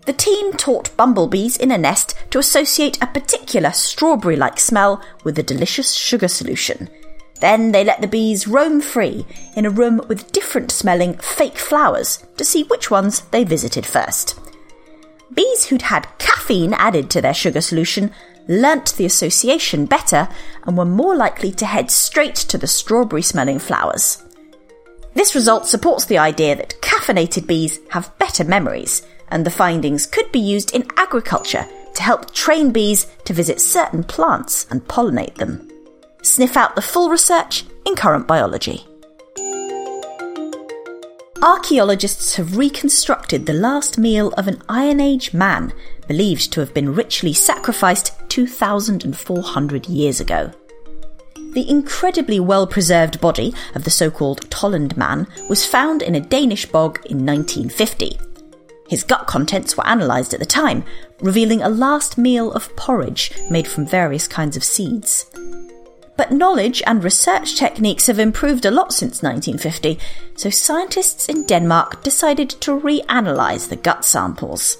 The 0.05 0.13
team 0.13 0.53
taught 0.53 0.95
bumblebees 0.97 1.57
in 1.57 1.69
a 1.69 1.77
nest 1.77 2.15
to 2.31 2.39
associate 2.39 2.97
a 3.01 3.07
particular 3.07 3.71
strawberry 3.71 4.35
like 4.35 4.59
smell 4.59 5.01
with 5.23 5.37
a 5.37 5.43
delicious 5.43 5.93
sugar 5.93 6.27
solution. 6.27 6.89
Then 7.39 7.71
they 7.71 7.83
let 7.83 8.01
the 8.01 8.07
bees 8.07 8.47
roam 8.47 8.81
free 8.81 9.25
in 9.55 9.65
a 9.65 9.69
room 9.69 10.01
with 10.07 10.31
different 10.31 10.71
smelling 10.71 11.15
fake 11.15 11.57
flowers 11.57 12.25
to 12.37 12.43
see 12.43 12.63
which 12.63 12.89
ones 12.89 13.21
they 13.31 13.43
visited 13.43 13.85
first. 13.85 14.39
Bees 15.33 15.65
who'd 15.65 15.83
had 15.83 16.07
caffeine 16.17 16.73
added 16.73 17.09
to 17.11 17.21
their 17.21 17.33
sugar 17.33 17.61
solution 17.61 18.11
learnt 18.47 18.95
the 18.95 19.05
association 19.05 19.85
better 19.85 20.27
and 20.63 20.77
were 20.77 20.85
more 20.85 21.15
likely 21.15 21.51
to 21.53 21.65
head 21.65 21.91
straight 21.91 22.35
to 22.35 22.57
the 22.57 22.67
strawberry 22.67 23.21
smelling 23.21 23.59
flowers. 23.59 24.23
This 25.13 25.35
result 25.35 25.67
supports 25.67 26.05
the 26.05 26.17
idea 26.17 26.55
that 26.55 26.79
caffeinated 26.81 27.47
bees 27.47 27.79
have 27.89 28.17
better 28.17 28.43
memories 28.43 29.01
and 29.29 29.45
the 29.45 29.51
findings 29.51 30.05
could 30.05 30.31
be 30.31 30.39
used 30.39 30.73
in 30.73 30.87
agriculture 30.97 31.65
to 31.93 32.03
help 32.03 32.33
train 32.33 32.71
bees 32.71 33.07
to 33.25 33.33
visit 33.33 33.59
certain 33.59 34.03
plants 34.03 34.67
and 34.69 34.87
pollinate 34.87 35.35
them. 35.35 35.69
Sniff 36.23 36.55
out 36.55 36.75
the 36.75 36.81
full 36.81 37.09
research 37.09 37.65
in 37.85 37.95
current 37.95 38.27
biology. 38.27 38.85
Archaeologists 41.41 42.35
have 42.35 42.57
reconstructed 42.57 43.45
the 43.45 43.53
last 43.53 43.97
meal 43.97 44.29
of 44.37 44.47
an 44.47 44.61
Iron 44.69 44.99
Age 44.99 45.33
man 45.33 45.73
believed 46.07 46.51
to 46.53 46.59
have 46.59 46.73
been 46.73 46.93
ritually 46.93 47.33
sacrificed 47.33 48.13
2,400 48.29 49.87
years 49.87 50.19
ago. 50.19 50.51
The 51.53 51.69
incredibly 51.69 52.39
well 52.39 52.67
preserved 52.67 53.19
body 53.19 53.53
of 53.75 53.83
the 53.83 53.89
so 53.89 54.11
called 54.11 54.49
Tollund 54.49 54.95
man 54.95 55.27
was 55.49 55.65
found 55.65 56.01
in 56.01 56.15
a 56.15 56.21
Danish 56.21 56.65
bog 56.65 56.97
in 57.05 57.25
1950 57.25 58.19
his 58.91 59.05
gut 59.05 59.25
contents 59.25 59.77
were 59.77 59.85
analysed 59.87 60.33
at 60.33 60.41
the 60.41 60.45
time, 60.45 60.83
revealing 61.21 61.61
a 61.61 61.69
last 61.69 62.17
meal 62.17 62.51
of 62.51 62.75
porridge 62.75 63.31
made 63.49 63.65
from 63.65 63.87
various 63.87 64.27
kinds 64.27 64.57
of 64.57 64.65
seeds. 64.65 65.27
But 66.17 66.31
knowledge 66.31 66.83
and 66.85 67.03
research 67.03 67.55
techniques 67.55 68.07
have 68.07 68.19
improved 68.19 68.65
a 68.65 68.71
lot 68.71 68.93
since 68.93 69.23
1950, 69.23 69.97
so 70.35 70.49
scientists 70.49 71.27
in 71.27 71.45
Denmark 71.45 72.03
decided 72.03 72.49
to 72.61 72.79
reanalyze 72.79 73.69
the 73.69 73.75
gut 73.75 74.05
samples. 74.05 74.77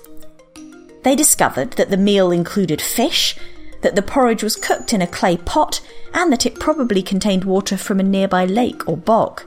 They 1.03 1.15
discovered 1.15 1.71
that 1.71 1.89
the 1.89 1.97
meal 1.97 2.31
included 2.31 2.81
fish, 2.81 3.35
that 3.81 3.95
the 3.95 4.01
porridge 4.01 4.43
was 4.43 4.55
cooked 4.55 4.93
in 4.93 5.01
a 5.01 5.07
clay 5.07 5.37
pot, 5.37 5.81
and 6.13 6.31
that 6.31 6.45
it 6.45 6.59
probably 6.59 7.01
contained 7.01 7.43
water 7.43 7.77
from 7.77 7.99
a 7.99 8.03
nearby 8.03 8.45
lake 8.45 8.87
or 8.87 8.97
bog. 8.97 9.43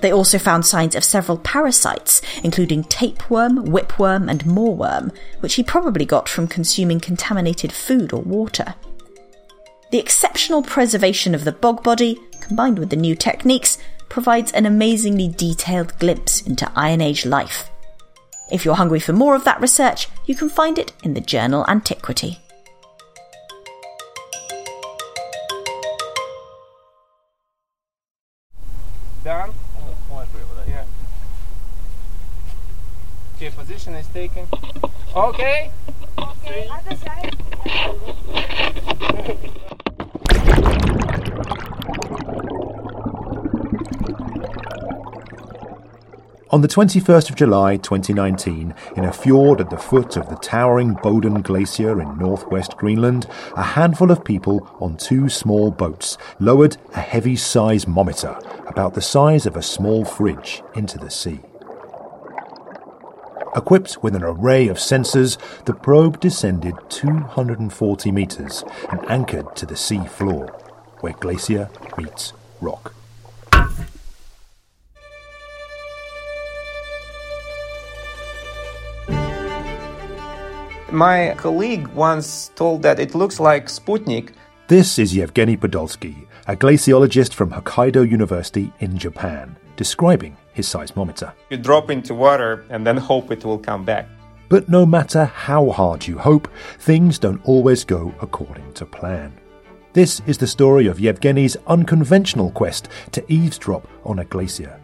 They 0.00 0.12
also 0.12 0.38
found 0.38 0.64
signs 0.64 0.94
of 0.94 1.02
several 1.02 1.38
parasites, 1.38 2.22
including 2.44 2.84
tapeworm, 2.84 3.66
whipworm, 3.66 4.30
and 4.30 4.44
moorworm, 4.44 5.12
which 5.40 5.54
he 5.54 5.64
probably 5.64 6.04
got 6.04 6.28
from 6.28 6.46
consuming 6.46 7.00
contaminated 7.00 7.72
food 7.72 8.12
or 8.12 8.22
water. 8.22 8.74
The 9.90 9.98
exceptional 9.98 10.62
preservation 10.62 11.34
of 11.34 11.44
the 11.44 11.52
bog 11.52 11.82
body, 11.82 12.20
combined 12.40 12.78
with 12.78 12.90
the 12.90 12.96
new 12.96 13.14
techniques, 13.14 13.78
provides 14.10 14.52
an 14.52 14.66
amazingly 14.66 15.28
detailed 15.28 15.98
glimpse 15.98 16.42
into 16.42 16.70
Iron 16.76 17.00
Age 17.00 17.24
life. 17.24 17.70
If 18.52 18.64
you're 18.64 18.74
hungry 18.74 19.00
for 19.00 19.14
more 19.14 19.34
of 19.34 19.44
that 19.44 19.60
research, 19.60 20.08
you 20.26 20.34
can 20.34 20.50
find 20.50 20.78
it 20.78 20.92
in 21.02 21.14
the 21.14 21.20
journal 21.20 21.64
Antiquity. 21.68 22.38
Done? 29.24 29.52
Okay, 33.36 33.50
position 33.50 33.94
is 33.94 34.06
taken. 34.08 34.46
Okay. 35.14 35.70
Okay. 36.18 36.68
Other 36.68 36.96
side. 36.96 38.57
On 46.50 46.62
the 46.62 46.68
21st 46.68 47.28
of 47.28 47.36
July 47.36 47.76
2019, 47.76 48.74
in 48.96 49.04
a 49.04 49.12
fjord 49.12 49.60
at 49.60 49.68
the 49.68 49.76
foot 49.76 50.16
of 50.16 50.30
the 50.30 50.36
towering 50.36 50.94
Bowdoin 50.94 51.42
Glacier 51.42 52.00
in 52.00 52.16
northwest 52.16 52.76
Greenland, 52.78 53.26
a 53.54 53.62
handful 53.62 54.10
of 54.10 54.24
people 54.24 54.66
on 54.80 54.96
two 54.96 55.28
small 55.28 55.70
boats 55.70 56.16
lowered 56.40 56.78
a 56.94 57.00
heavy 57.00 57.36
seismometer, 57.36 58.42
about 58.66 58.94
the 58.94 59.02
size 59.02 59.44
of 59.44 59.56
a 59.56 59.62
small 59.62 60.06
fridge, 60.06 60.62
into 60.74 60.96
the 60.96 61.10
sea. 61.10 61.38
Equipped 63.56 64.02
with 64.02 64.14
an 64.14 64.22
array 64.22 64.68
of 64.68 64.76
sensors, 64.76 65.38
the 65.64 65.72
probe 65.72 66.20
descended 66.20 66.74
240 66.90 68.12
metres 68.12 68.62
and 68.90 69.00
anchored 69.10 69.56
to 69.56 69.64
the 69.64 69.76
sea 69.76 70.04
floor, 70.04 70.46
where 71.00 71.14
glacier 71.14 71.70
meets 71.96 72.32
rock. 72.60 72.94
My 80.90 81.34
colleague 81.36 81.86
once 81.88 82.50
told 82.54 82.82
that 82.82 82.98
it 82.98 83.14
looks 83.14 83.38
like 83.38 83.66
Sputnik. 83.66 84.32
This 84.68 84.98
is 84.98 85.14
Yevgeny 85.14 85.56
Podolsky, 85.56 86.26
a 86.46 86.56
glaciologist 86.56 87.32
from 87.34 87.50
Hokkaido 87.50 88.08
University 88.10 88.72
in 88.80 88.96
Japan, 88.96 89.56
describing 89.76 90.36
his 90.58 90.68
seismometer. 90.68 91.32
You 91.50 91.56
drop 91.56 91.88
into 91.88 92.14
water 92.14 92.66
and 92.68 92.86
then 92.86 92.96
hope 92.96 93.30
it 93.30 93.44
will 93.44 93.58
come 93.58 93.84
back. 93.84 94.08
But 94.48 94.68
no 94.68 94.84
matter 94.84 95.24
how 95.24 95.70
hard 95.70 96.06
you 96.06 96.18
hope, 96.18 96.48
things 96.78 97.18
don't 97.18 97.40
always 97.44 97.84
go 97.84 98.12
according 98.20 98.72
to 98.74 98.84
plan. 98.84 99.32
This 99.92 100.20
is 100.26 100.36
the 100.36 100.46
story 100.46 100.86
of 100.86 100.98
Yevgeny's 100.98 101.56
unconventional 101.66 102.50
quest 102.50 102.88
to 103.12 103.24
eavesdrop 103.32 103.86
on 104.04 104.18
a 104.18 104.24
glacier. 104.24 104.80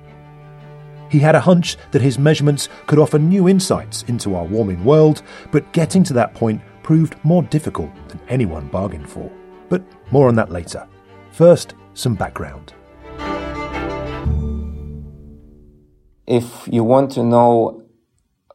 He 1.11 1.19
had 1.19 1.35
a 1.35 1.41
hunch 1.41 1.77
that 1.91 2.03
his 2.03 2.19
measurements 2.19 2.69
could 2.87 2.99
offer 2.99 3.19
new 3.19 3.49
insights 3.49 4.05
into 4.05 4.35
our 4.37 4.45
warming 4.45 4.85
world, 4.85 5.23
but 5.51 5.73
getting 5.73 6.05
to 6.05 6.15
that 6.15 6.35
point 6.35 6.63
proved 6.83 7.17
more 7.25 7.43
difficult 7.43 7.91
than 8.09 8.21
anyone 8.29 8.69
bargained 8.69 9.09
for. 9.09 9.31
But 9.69 9.83
more 10.13 10.29
on 10.29 10.37
that 10.37 10.53
later. 10.53 10.87
First, 11.33 11.75
some 11.95 12.15
background. 12.15 12.75
If 16.27 16.69
you 16.71 16.85
want 16.85 17.13
to 17.13 17.23
know 17.23 17.83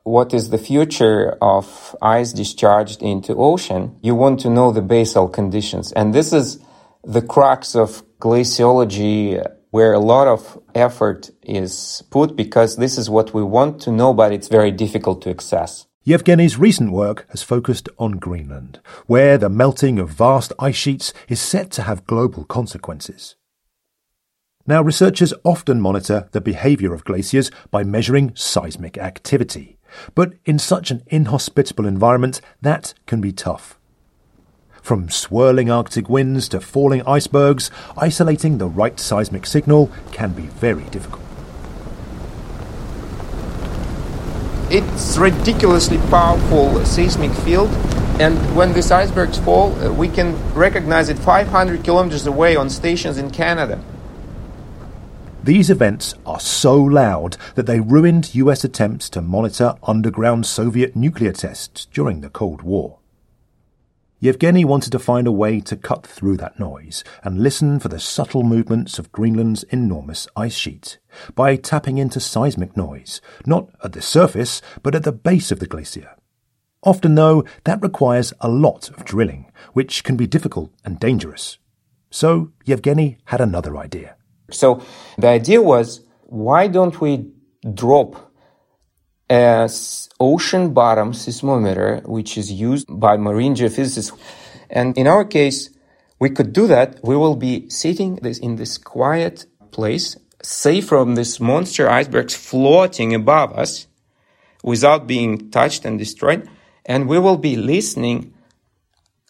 what 0.03 0.33
is 0.33 0.49
the 0.49 0.57
future 0.57 1.37
of 1.41 1.95
ice 2.01 2.33
discharged 2.33 3.01
into 3.01 3.35
ocean, 3.35 3.97
you 4.01 4.15
want 4.15 4.39
to 4.41 4.49
know 4.49 4.71
the 4.71 4.81
basal 4.81 5.27
conditions. 5.27 5.91
And 5.91 6.13
this 6.13 6.33
is 6.33 6.59
the 7.03 7.21
crux 7.21 7.75
of 7.75 8.03
glaciology 8.19 9.45
where 9.71 9.93
a 9.93 9.99
lot 9.99 10.27
of 10.27 10.59
effort 10.73 11.29
is 11.43 12.03
put 12.09 12.35
because 12.35 12.77
this 12.77 12.97
is 12.97 13.09
what 13.09 13.33
we 13.33 13.43
want 13.43 13.81
to 13.81 13.91
know, 13.91 14.13
but 14.13 14.31
it's 14.31 14.47
very 14.47 14.71
difficult 14.71 15.21
to 15.21 15.29
access. 15.29 15.85
Yevgeny's 16.07 16.57
recent 16.57 16.91
work 16.91 17.27
has 17.29 17.43
focused 17.43 17.87
on 17.99 18.13
Greenland, 18.13 18.79
where 19.05 19.37
the 19.37 19.49
melting 19.49 19.99
of 19.99 20.09
vast 20.09 20.51
ice 20.57 20.75
sheets 20.75 21.13
is 21.27 21.39
set 21.39 21.69
to 21.71 21.83
have 21.83 22.07
global 22.07 22.45
consequences. 22.45 23.35
Now, 24.69 24.83
researchers 24.83 25.33
often 25.43 25.81
monitor 25.81 26.29
the 26.31 26.39
behaviour 26.39 26.93
of 26.93 27.03
glaciers 27.03 27.49
by 27.71 27.83
measuring 27.83 28.35
seismic 28.35 28.99
activity. 28.99 29.79
But 30.13 30.33
in 30.45 30.59
such 30.59 30.91
an 30.91 31.01
inhospitable 31.07 31.87
environment, 31.87 32.39
that 32.61 32.93
can 33.07 33.19
be 33.19 33.31
tough. 33.31 33.79
From 34.83 35.09
swirling 35.09 35.71
Arctic 35.71 36.07
winds 36.07 36.47
to 36.49 36.61
falling 36.61 37.01
icebergs, 37.07 37.71
isolating 37.97 38.59
the 38.59 38.67
right 38.67 38.99
seismic 38.99 39.47
signal 39.47 39.89
can 40.11 40.33
be 40.33 40.43
very 40.43 40.83
difficult. 40.91 41.23
It's 44.69 45.17
ridiculously 45.17 45.97
powerful 46.11 46.85
seismic 46.85 47.31
field, 47.31 47.69
and 48.21 48.37
when 48.55 48.73
these 48.73 48.91
icebergs 48.91 49.39
fall, 49.39 49.73
uh, 49.83 49.91
we 49.91 50.09
can 50.09 50.35
recognize 50.53 51.09
it 51.09 51.17
500 51.17 51.83
kilometers 51.83 52.27
away 52.27 52.55
on 52.55 52.69
stations 52.69 53.17
in 53.17 53.31
Canada. 53.31 53.83
These 55.43 55.69
events 55.69 56.15
are 56.25 56.39
so 56.39 56.75
loud 56.75 57.37
that 57.55 57.65
they 57.65 57.79
ruined 57.79 58.35
US 58.35 58.65
attempts 58.65 59.09
to 59.11 59.21
monitor 59.21 59.75
underground 59.83 60.45
Soviet 60.45 60.97
nuclear 60.97 61.31
tests 61.31 61.85
during 61.85 62.19
the 62.19 62.29
Cold 62.29 62.61
War. 62.61 62.99
Yevgeny 64.19 64.65
wanted 64.65 64.91
to 64.91 64.99
find 64.99 65.27
a 65.27 65.31
way 65.31 65.61
to 65.61 65.77
cut 65.77 66.05
through 66.05 66.35
that 66.37 66.59
noise 66.59 67.05
and 67.23 67.41
listen 67.41 67.79
for 67.79 67.87
the 67.87 68.01
subtle 68.01 68.43
movements 68.43 68.99
of 68.99 69.13
Greenland's 69.13 69.63
enormous 69.63 70.27
ice 70.35 70.55
sheet 70.55 70.99
by 71.35 71.55
tapping 71.55 71.97
into 71.97 72.19
seismic 72.19 72.75
noise, 72.75 73.21
not 73.45 73.69
at 73.81 73.93
the 73.93 74.01
surface, 74.01 74.61
but 74.83 74.93
at 74.93 75.03
the 75.03 75.13
base 75.13 75.53
of 75.53 75.59
the 75.59 75.67
glacier. 75.67 76.17
Often, 76.83 77.15
though, 77.15 77.45
that 77.63 77.81
requires 77.81 78.33
a 78.41 78.49
lot 78.49 78.89
of 78.89 79.05
drilling, 79.05 79.49
which 79.71 80.03
can 80.03 80.17
be 80.17 80.27
difficult 80.27 80.71
and 80.83 80.99
dangerous. 80.99 81.57
So 82.11 82.51
Yevgeny 82.65 83.19
had 83.25 83.39
another 83.39 83.77
idea. 83.77 84.17
So 84.53 84.81
the 85.17 85.27
idea 85.27 85.61
was, 85.61 86.01
why 86.23 86.67
don't 86.67 86.99
we 87.01 87.31
drop 87.73 88.29
a 89.29 89.69
ocean 90.19 90.73
bottom 90.73 91.13
seismometer, 91.13 92.05
which 92.07 92.37
is 92.37 92.51
used 92.51 92.87
by 92.89 93.17
marine 93.17 93.55
geophysicists. 93.55 94.17
And 94.69 94.97
in 94.97 95.07
our 95.07 95.23
case, 95.23 95.69
we 96.19 96.29
could 96.29 96.51
do 96.51 96.67
that. 96.67 96.99
We 97.03 97.15
will 97.15 97.35
be 97.35 97.69
sitting 97.69 98.15
this, 98.15 98.39
in 98.39 98.55
this 98.55 98.77
quiet 98.77 99.45
place, 99.71 100.17
safe 100.41 100.87
from 100.87 101.15
these 101.15 101.39
monster 101.39 101.89
icebergs 101.89 102.35
floating 102.35 103.13
above 103.13 103.53
us 103.53 103.87
without 104.63 105.07
being 105.07 105.49
touched 105.51 105.85
and 105.85 105.97
destroyed. 105.97 106.49
And 106.85 107.07
we 107.07 107.19
will 107.19 107.37
be 107.37 107.55
listening 107.55 108.33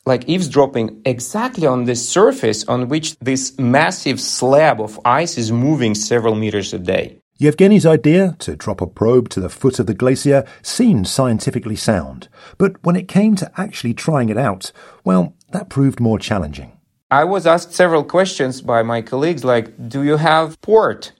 like 0.09 0.27
eavesdropping 0.27 1.01
exactly 1.05 1.67
on 1.67 1.85
the 1.85 1.95
surface 1.95 2.67
on 2.67 2.89
which 2.89 3.15
this 3.19 3.57
massive 3.59 4.19
slab 4.19 4.81
of 4.81 4.99
ice 5.05 5.37
is 5.37 5.51
moving 5.51 5.93
several 5.95 6.35
meters 6.35 6.73
a 6.73 6.79
day. 6.79 7.19
Yevgeny's 7.39 7.85
idea 7.85 8.35
to 8.39 8.55
drop 8.55 8.81
a 8.81 8.87
probe 8.87 9.29
to 9.29 9.39
the 9.39 9.55
foot 9.59 9.79
of 9.79 9.85
the 9.85 9.93
glacier 9.93 10.43
seemed 10.61 11.07
scientifically 11.07 11.75
sound, 11.75 12.27
but 12.57 12.71
when 12.83 12.97
it 12.97 13.07
came 13.07 13.35
to 13.35 13.49
actually 13.55 13.93
trying 13.93 14.29
it 14.29 14.37
out, 14.37 14.73
well, 15.05 15.33
that 15.53 15.69
proved 15.69 15.99
more 15.99 16.19
challenging. 16.19 16.71
I 17.11 17.23
was 17.23 17.45
asked 17.45 17.73
several 17.73 18.03
questions 18.03 18.61
by 18.61 18.83
my 18.83 19.01
colleagues 19.01 19.43
like, 19.43 19.67
do 19.89 20.03
you 20.03 20.17
have 20.17 20.59
port? 20.61 21.13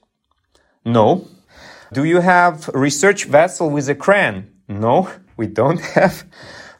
No. 0.84 1.28
Do 1.94 2.04
you 2.04 2.22
have 2.22 2.68
research 2.74 3.26
vessel 3.26 3.70
with 3.70 3.88
a 3.88 3.96
crane? 3.96 4.40
No, 4.68 5.10
we 5.38 5.48
don't 5.48 5.82
have. 5.96 6.26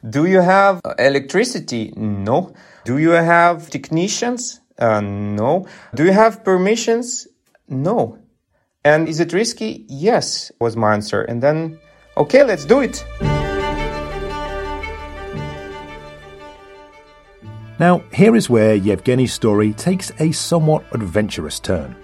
Do 0.08 0.24
you 0.24 0.40
have 0.40 0.80
electricity? 0.98 1.92
No. 1.94 2.54
Do 2.86 2.96
you 2.96 3.10
have 3.10 3.68
technicians? 3.68 4.60
Uh, 4.78 5.02
no. 5.02 5.66
Do 5.94 6.04
you 6.04 6.12
have 6.12 6.42
permissions? 6.42 7.28
No. 7.68 8.16
And 8.82 9.10
is 9.10 9.20
it 9.20 9.34
risky? 9.34 9.84
Yes, 9.88 10.50
was 10.58 10.74
my 10.74 10.94
answer. 10.94 11.20
And 11.20 11.42
then, 11.42 11.78
okay, 12.16 12.44
let's 12.44 12.64
do 12.64 12.80
it. 12.80 13.04
Now, 17.78 18.02
here 18.12 18.34
is 18.34 18.48
where 18.48 18.78
Yevgeny's 18.78 19.34
story 19.34 19.74
takes 19.74 20.12
a 20.18 20.32
somewhat 20.32 20.84
adventurous 20.92 21.60
turn. 21.60 21.94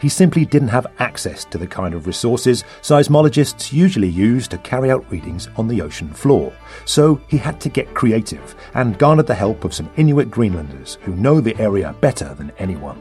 He 0.00 0.08
simply 0.08 0.44
didn't 0.44 0.68
have 0.68 0.86
access 0.98 1.44
to 1.46 1.58
the 1.58 1.66
kind 1.66 1.94
of 1.94 2.06
resources 2.06 2.64
seismologists 2.82 3.72
usually 3.72 4.08
use 4.08 4.48
to 4.48 4.58
carry 4.58 4.90
out 4.90 5.10
readings 5.10 5.48
on 5.56 5.68
the 5.68 5.80
ocean 5.80 6.12
floor, 6.12 6.52
so 6.84 7.20
he 7.28 7.36
had 7.36 7.60
to 7.60 7.68
get 7.68 7.94
creative 7.94 8.54
and 8.74 8.98
garnered 8.98 9.26
the 9.26 9.34
help 9.34 9.64
of 9.64 9.74
some 9.74 9.90
Inuit 9.96 10.30
Greenlanders 10.30 10.98
who 11.02 11.14
know 11.16 11.40
the 11.40 11.56
area 11.58 11.94
better 12.00 12.34
than 12.34 12.52
anyone. 12.58 13.00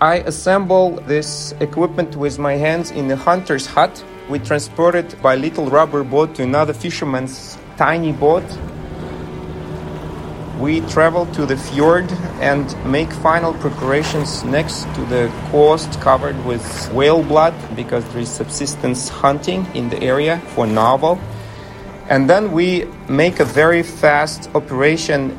I 0.00 0.16
assemble 0.16 0.96
this 1.06 1.52
equipment 1.60 2.16
with 2.16 2.38
my 2.38 2.54
hands 2.54 2.90
in 2.90 3.10
a 3.10 3.16
hunter's 3.16 3.64
hut. 3.64 4.04
We 4.28 4.38
transport 4.38 4.94
it 4.94 5.20
by 5.22 5.36
little 5.36 5.66
rubber 5.70 6.04
boat 6.04 6.34
to 6.34 6.42
another 6.42 6.74
fisherman's 6.74 7.56
tiny 7.76 8.12
boat 8.12 8.44
we 10.58 10.80
travel 10.82 11.26
to 11.26 11.46
the 11.46 11.56
fjord 11.56 12.10
and 12.40 12.64
make 12.90 13.12
final 13.12 13.52
preparations 13.54 14.44
next 14.44 14.82
to 14.94 15.04
the 15.06 15.30
coast 15.50 16.00
covered 16.00 16.42
with 16.44 16.64
whale 16.92 17.22
blood 17.22 17.54
because 17.74 18.04
there 18.12 18.22
is 18.22 18.28
subsistence 18.28 19.08
hunting 19.08 19.66
in 19.74 19.88
the 19.88 20.00
area 20.02 20.38
for 20.54 20.66
narwhal. 20.66 21.18
And 22.08 22.28
then 22.28 22.52
we 22.52 22.84
make 23.08 23.40
a 23.40 23.44
very 23.44 23.82
fast 23.82 24.50
operation 24.54 25.38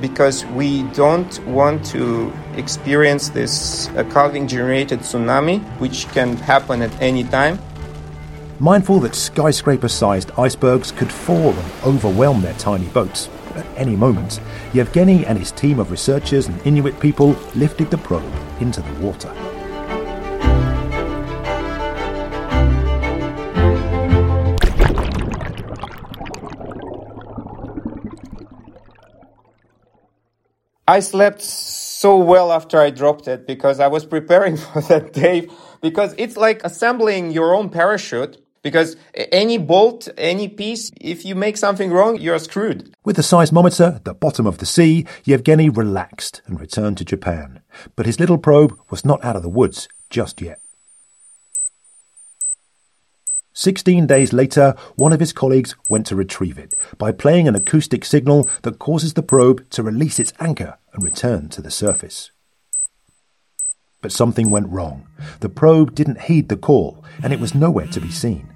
because 0.00 0.46
we 0.46 0.82
don't 0.94 1.38
want 1.46 1.84
to 1.86 2.32
experience 2.56 3.28
this 3.28 3.88
uh, 3.90 4.04
calving 4.04 4.48
generated 4.48 5.00
tsunami, 5.00 5.60
which 5.78 6.08
can 6.08 6.36
happen 6.36 6.82
at 6.82 7.02
any 7.02 7.24
time. 7.24 7.58
Mindful 8.58 9.00
that 9.00 9.14
skyscraper 9.14 9.88
sized 9.88 10.30
icebergs 10.36 10.92
could 10.92 11.12
fall 11.12 11.52
and 11.52 11.72
overwhelm 11.84 12.42
their 12.42 12.54
tiny 12.54 12.86
boats, 12.88 13.28
at 13.56 13.66
any 13.76 13.96
moment, 13.96 14.40
Yevgeny 14.72 15.26
and 15.26 15.38
his 15.38 15.52
team 15.52 15.78
of 15.78 15.90
researchers 15.90 16.46
and 16.46 16.66
Inuit 16.66 16.98
people 17.00 17.36
lifted 17.54 17.90
the 17.90 17.98
probe 17.98 18.32
into 18.60 18.80
the 18.82 18.92
water. 18.94 19.32
I 30.90 30.98
slept 30.98 31.40
so 31.40 32.16
well 32.16 32.50
after 32.50 32.80
I 32.80 32.90
dropped 32.90 33.28
it 33.28 33.46
because 33.46 33.78
I 33.78 33.86
was 33.86 34.04
preparing 34.04 34.56
for 34.56 34.80
that 34.82 35.12
day 35.12 35.48
because 35.80 36.14
it's 36.18 36.36
like 36.36 36.64
assembling 36.64 37.30
your 37.30 37.54
own 37.54 37.68
parachute 37.68 38.38
because 38.62 38.96
any 39.14 39.58
bolt, 39.58 40.08
any 40.18 40.48
piece, 40.48 40.90
if 41.00 41.24
you 41.24 41.34
make 41.34 41.56
something 41.56 41.90
wrong, 41.90 42.18
you're 42.18 42.38
screwed. 42.38 42.94
With 43.04 43.16
the 43.16 43.22
seismometer 43.22 43.96
at 43.96 44.04
the 44.04 44.14
bottom 44.14 44.46
of 44.46 44.58
the 44.58 44.66
sea, 44.66 45.06
Yevgeny 45.24 45.68
relaxed 45.68 46.42
and 46.46 46.60
returned 46.60 46.98
to 46.98 47.04
Japan. 47.04 47.60
But 47.96 48.06
his 48.06 48.20
little 48.20 48.38
probe 48.38 48.78
was 48.90 49.04
not 49.04 49.24
out 49.24 49.36
of 49.36 49.42
the 49.42 49.48
woods 49.48 49.88
just 50.10 50.40
yet. 50.40 50.60
Sixteen 53.52 54.06
days 54.06 54.32
later, 54.32 54.74
one 54.94 55.12
of 55.12 55.20
his 55.20 55.32
colleagues 55.32 55.74
went 55.88 56.06
to 56.06 56.16
retrieve 56.16 56.56
it 56.56 56.72
by 56.98 57.12
playing 57.12 57.48
an 57.48 57.56
acoustic 57.56 58.04
signal 58.04 58.48
that 58.62 58.78
causes 58.78 59.14
the 59.14 59.22
probe 59.22 59.68
to 59.70 59.82
release 59.82 60.20
its 60.20 60.32
anchor 60.38 60.78
and 60.94 61.02
return 61.02 61.48
to 61.50 61.60
the 61.60 61.70
surface. 61.70 62.30
But 64.00 64.12
something 64.12 64.50
went 64.50 64.68
wrong. 64.68 65.06
The 65.40 65.48
probe 65.48 65.94
didn't 65.94 66.22
heed 66.22 66.48
the 66.48 66.56
call, 66.56 67.04
and 67.22 67.32
it 67.32 67.40
was 67.40 67.54
nowhere 67.54 67.86
to 67.88 68.00
be 68.00 68.10
seen. 68.10 68.48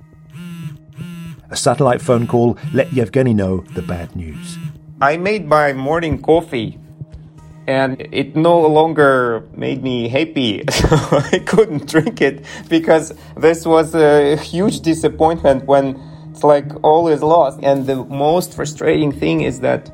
A 1.51 1.57
satellite 1.57 2.01
phone 2.01 2.27
call 2.27 2.59
let 2.73 2.93
Yevgeny 2.93 3.35
know 3.35 3.59
the 3.75 3.83
bad 3.83 4.17
news. 4.17 4.59
I 5.01 5.17
made 5.17 5.47
my 5.47 5.73
morning 5.73 6.23
coffee 6.23 6.79
and 7.67 8.01
it 8.13 8.37
no 8.37 8.61
longer 8.67 9.47
made 9.57 9.83
me 9.83 10.09
happy. 10.09 10.65
I 10.69 11.43
couldn't 11.47 11.89
drink 11.89 12.21
it 12.21 12.45
because 12.69 13.13
this 13.37 13.65
was 13.67 13.95
a 13.95 14.37
huge 14.37 14.81
disappointment 14.81 15.65
when 15.67 16.01
it's 16.31 16.45
like 16.45 16.67
all 16.83 17.09
is 17.09 17.23
lost. 17.23 17.61
And 17.63 17.87
the 17.87 18.05
most 18.05 18.55
frustrating 18.55 19.13
thing 19.13 19.43
is 19.43 19.61
that 19.61 19.91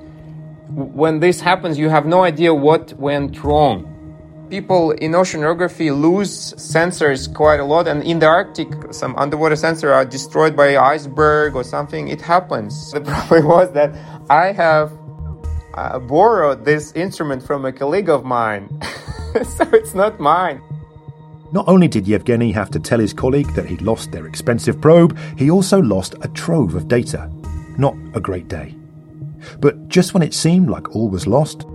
when 0.69 1.21
this 1.21 1.41
happens, 1.41 1.79
you 1.79 1.89
have 1.89 2.07
no 2.07 2.25
idea 2.25 2.55
what 2.55 2.93
went 2.95 3.43
wrong. 3.45 3.87
People 4.51 4.91
in 4.91 5.13
oceanography 5.13 5.97
lose 5.97 6.55
sensors 6.55 7.33
quite 7.33 7.61
a 7.61 7.65
lot, 7.65 7.87
and 7.87 8.03
in 8.03 8.19
the 8.19 8.27
Arctic, 8.27 8.69
some 8.93 9.15
underwater 9.15 9.55
sensors 9.55 9.95
are 9.95 10.05
destroyed 10.05 10.57
by 10.57 10.77
iceberg 10.77 11.55
or 11.55 11.63
something. 11.63 12.09
It 12.09 12.21
happens. 12.21 12.93
The 12.95 13.01
problem 13.01 13.47
was 13.47 13.71
that 13.73 13.95
I 14.29 14.51
have 14.51 14.91
uh, 15.75 16.01
borrowed 16.01 16.65
this 16.65 16.91
instrument 16.93 17.45
from 17.45 17.65
a 17.65 17.73
colleague 17.73 18.11
of 18.11 18.25
mine, 18.25 18.69
so 19.35 19.65
it's 19.73 19.95
not 19.95 20.19
mine. 20.19 20.61
Not 21.53 21.69
only 21.69 21.87
did 21.87 22.09
Yevgeny 22.09 22.51
have 22.51 22.71
to 22.71 22.81
tell 22.81 22.99
his 22.99 23.13
colleague 23.13 23.55
that 23.55 23.67
he'd 23.67 23.83
lost 23.83 24.11
their 24.11 24.27
expensive 24.27 24.81
probe, 24.81 25.17
he 25.39 25.49
also 25.49 25.81
lost 25.81 26.17
a 26.23 26.29
trove 26.29 26.75
of 26.75 26.89
data. 26.89 27.31
Not 27.79 27.95
a 28.15 28.21
great 28.21 28.49
day. 28.49 28.75
But 29.61 29.89
just 29.89 30.13
when 30.13 30.25
it 30.25 30.35
seemed 30.35 30.71
like 30.71 30.97
all 30.97 31.09
was 31.09 31.29
lost, 31.29 31.67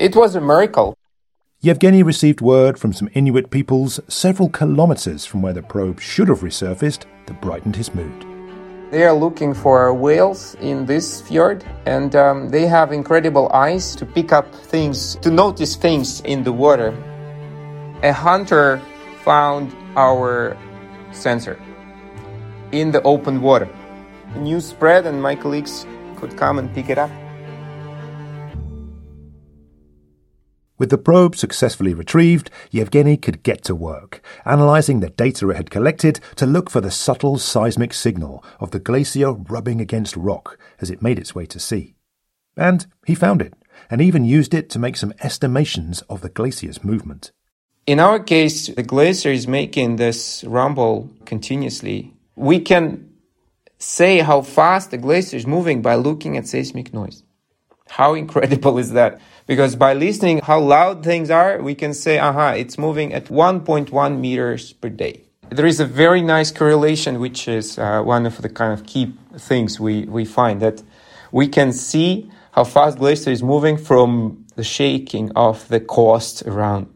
It 0.00 0.16
was 0.16 0.34
a 0.34 0.40
miracle. 0.40 0.96
Yevgeny 1.60 2.02
received 2.02 2.40
word 2.40 2.78
from 2.78 2.94
some 2.94 3.10
Inuit 3.12 3.50
peoples 3.50 4.00
several 4.08 4.48
kilometers 4.48 5.26
from 5.26 5.42
where 5.42 5.52
the 5.52 5.62
probe 5.62 6.00
should 6.00 6.28
have 6.28 6.40
resurfaced 6.40 7.04
that 7.26 7.42
brightened 7.42 7.76
his 7.76 7.94
mood. 7.94 8.24
They 8.90 9.04
are 9.04 9.12
looking 9.12 9.52
for 9.52 9.92
whales 9.92 10.56
in 10.62 10.86
this 10.86 11.20
fjord, 11.20 11.66
and 11.84 12.16
um, 12.16 12.48
they 12.48 12.66
have 12.66 12.92
incredible 12.92 13.50
eyes 13.52 13.94
to 13.96 14.06
pick 14.06 14.32
up 14.32 14.54
things, 14.54 15.16
to 15.16 15.30
notice 15.30 15.76
things 15.76 16.22
in 16.22 16.44
the 16.44 16.52
water. 16.54 16.96
A 18.02 18.10
hunter 18.10 18.80
found 19.22 19.76
our 19.96 20.56
sensor 21.12 21.60
in 22.72 22.90
the 22.90 23.02
open 23.02 23.42
water. 23.42 23.68
News 24.34 24.64
spread, 24.64 25.04
and 25.04 25.20
my 25.20 25.34
colleagues 25.34 25.84
could 26.16 26.38
come 26.38 26.58
and 26.58 26.72
pick 26.72 26.88
it 26.88 26.96
up. 26.96 27.10
With 30.80 30.88
the 30.88 30.96
probe 30.96 31.36
successfully 31.36 31.92
retrieved, 31.92 32.50
Yevgeny 32.70 33.18
could 33.18 33.42
get 33.42 33.62
to 33.64 33.74
work, 33.74 34.22
analysing 34.46 35.00
the 35.00 35.10
data 35.10 35.50
it 35.50 35.56
had 35.56 35.70
collected 35.70 36.20
to 36.36 36.46
look 36.46 36.70
for 36.70 36.80
the 36.80 36.90
subtle 36.90 37.36
seismic 37.36 37.92
signal 37.92 38.42
of 38.60 38.70
the 38.70 38.78
glacier 38.78 39.30
rubbing 39.32 39.82
against 39.82 40.16
rock 40.16 40.58
as 40.80 40.90
it 40.90 41.02
made 41.02 41.18
its 41.18 41.34
way 41.34 41.44
to 41.44 41.60
sea. 41.60 41.96
And 42.56 42.86
he 43.06 43.14
found 43.14 43.42
it, 43.42 43.52
and 43.90 44.00
even 44.00 44.24
used 44.24 44.54
it 44.54 44.70
to 44.70 44.78
make 44.78 44.96
some 44.96 45.12
estimations 45.20 46.00
of 46.08 46.22
the 46.22 46.30
glacier's 46.30 46.82
movement. 46.82 47.30
In 47.86 48.00
our 48.00 48.18
case, 48.18 48.68
the 48.68 48.82
glacier 48.82 49.30
is 49.30 49.46
making 49.46 49.96
this 49.96 50.42
rumble 50.44 51.10
continuously. 51.26 52.14
We 52.36 52.58
can 52.58 53.10
say 53.76 54.20
how 54.20 54.40
fast 54.40 54.92
the 54.92 54.96
glacier 54.96 55.36
is 55.36 55.46
moving 55.46 55.82
by 55.82 55.96
looking 55.96 56.38
at 56.38 56.48
seismic 56.48 56.94
noise. 56.94 57.22
How 57.90 58.14
incredible 58.14 58.78
is 58.78 58.92
that? 58.92 59.20
Because 59.50 59.74
by 59.74 59.94
listening 59.94 60.38
how 60.38 60.60
loud 60.60 61.02
things 61.02 61.28
are, 61.28 61.60
we 61.60 61.74
can 61.74 61.92
say, 61.92 62.20
aha, 62.20 62.50
it's 62.50 62.78
moving 62.78 63.12
at 63.12 63.24
1.1 63.24 64.20
meters 64.20 64.74
per 64.74 64.88
day. 64.88 65.22
There 65.48 65.66
is 65.66 65.80
a 65.80 65.84
very 65.84 66.22
nice 66.22 66.52
correlation, 66.52 67.18
which 67.18 67.48
is 67.48 67.76
uh, 67.76 68.00
one 68.00 68.26
of 68.26 68.42
the 68.42 68.48
kind 68.48 68.72
of 68.72 68.86
key 68.86 69.12
things 69.36 69.80
we, 69.80 70.04
we 70.04 70.24
find 70.24 70.62
that 70.62 70.84
we 71.32 71.48
can 71.48 71.72
see 71.72 72.30
how 72.52 72.62
fast 72.62 72.98
glacier 72.98 73.32
is 73.32 73.42
moving 73.42 73.76
from 73.76 74.46
the 74.54 74.62
shaking 74.62 75.32
of 75.34 75.66
the 75.66 75.80
coast 75.80 76.44
around. 76.46 76.86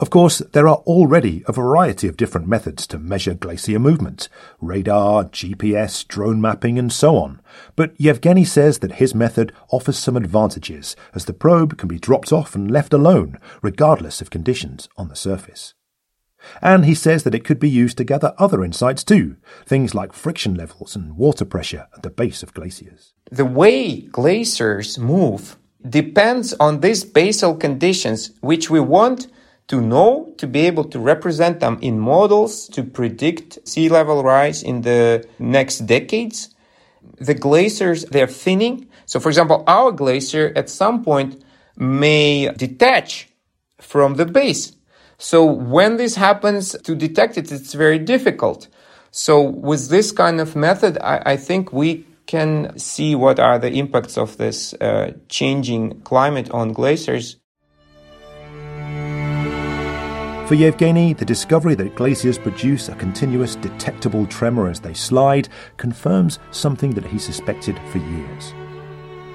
Of 0.00 0.10
course, 0.10 0.38
there 0.38 0.68
are 0.68 0.76
already 0.76 1.42
a 1.48 1.52
variety 1.52 2.06
of 2.06 2.16
different 2.16 2.46
methods 2.46 2.86
to 2.86 3.00
measure 3.00 3.34
glacier 3.34 3.80
movement 3.80 4.28
radar, 4.60 5.24
GPS, 5.24 6.06
drone 6.06 6.40
mapping, 6.40 6.78
and 6.78 6.92
so 6.92 7.16
on. 7.16 7.40
But 7.74 8.00
Yevgeny 8.00 8.44
says 8.44 8.78
that 8.78 8.92
his 8.92 9.12
method 9.12 9.52
offers 9.70 9.98
some 9.98 10.16
advantages, 10.16 10.94
as 11.14 11.24
the 11.24 11.32
probe 11.32 11.76
can 11.76 11.88
be 11.88 11.98
dropped 11.98 12.32
off 12.32 12.54
and 12.54 12.70
left 12.70 12.92
alone, 12.92 13.40
regardless 13.60 14.20
of 14.20 14.30
conditions 14.30 14.88
on 14.96 15.08
the 15.08 15.16
surface. 15.16 15.74
And 16.62 16.84
he 16.84 16.94
says 16.94 17.24
that 17.24 17.34
it 17.34 17.44
could 17.44 17.58
be 17.58 17.68
used 17.68 17.98
to 17.98 18.04
gather 18.04 18.34
other 18.38 18.62
insights 18.62 19.02
too, 19.02 19.36
things 19.66 19.96
like 19.96 20.12
friction 20.12 20.54
levels 20.54 20.94
and 20.94 21.16
water 21.16 21.44
pressure 21.44 21.88
at 21.96 22.04
the 22.04 22.10
base 22.10 22.44
of 22.44 22.54
glaciers. 22.54 23.14
The 23.32 23.44
way 23.44 24.02
glaciers 24.02 24.96
move 24.96 25.56
depends 25.88 26.54
on 26.54 26.80
these 26.80 27.02
basal 27.02 27.56
conditions, 27.56 28.30
which 28.40 28.70
we 28.70 28.78
want 28.78 29.26
to 29.68 29.80
know, 29.80 30.32
to 30.38 30.46
be 30.46 30.60
able 30.66 30.84
to 30.84 30.98
represent 30.98 31.60
them 31.60 31.78
in 31.80 31.98
models, 31.98 32.68
to 32.68 32.82
predict 32.82 33.66
sea 33.68 33.88
level 33.88 34.22
rise 34.22 34.62
in 34.62 34.82
the 34.82 35.26
next 35.38 35.80
decades. 35.80 36.54
The 37.18 37.34
glaciers, 37.34 38.04
they're 38.04 38.26
thinning. 38.26 38.88
So, 39.06 39.20
for 39.20 39.28
example, 39.28 39.64
our 39.66 39.92
glacier 39.92 40.52
at 40.56 40.70
some 40.70 41.04
point 41.04 41.42
may 41.76 42.50
detach 42.56 43.28
from 43.80 44.14
the 44.14 44.26
base. 44.26 44.72
So 45.18 45.44
when 45.44 45.96
this 45.96 46.14
happens 46.14 46.76
to 46.82 46.94
detect 46.94 47.38
it, 47.38 47.50
it's 47.50 47.74
very 47.74 47.98
difficult. 47.98 48.68
So 49.10 49.42
with 49.42 49.88
this 49.88 50.12
kind 50.12 50.40
of 50.40 50.54
method, 50.54 50.98
I, 50.98 51.22
I 51.26 51.36
think 51.36 51.72
we 51.72 52.06
can 52.26 52.78
see 52.78 53.14
what 53.14 53.40
are 53.40 53.58
the 53.58 53.72
impacts 53.72 54.16
of 54.16 54.36
this 54.36 54.74
uh, 54.74 55.12
changing 55.28 56.02
climate 56.02 56.50
on 56.50 56.72
glaciers. 56.72 57.36
For 60.48 60.54
Yevgeny, 60.54 61.12
the 61.12 61.26
discovery 61.26 61.74
that 61.74 61.94
glaciers 61.94 62.38
produce 62.38 62.88
a 62.88 62.94
continuous 62.94 63.54
detectable 63.56 64.26
tremor 64.26 64.70
as 64.70 64.80
they 64.80 64.94
slide 64.94 65.50
confirms 65.76 66.38
something 66.52 66.92
that 66.92 67.04
he 67.04 67.18
suspected 67.18 67.78
for 67.92 67.98
years. 67.98 68.54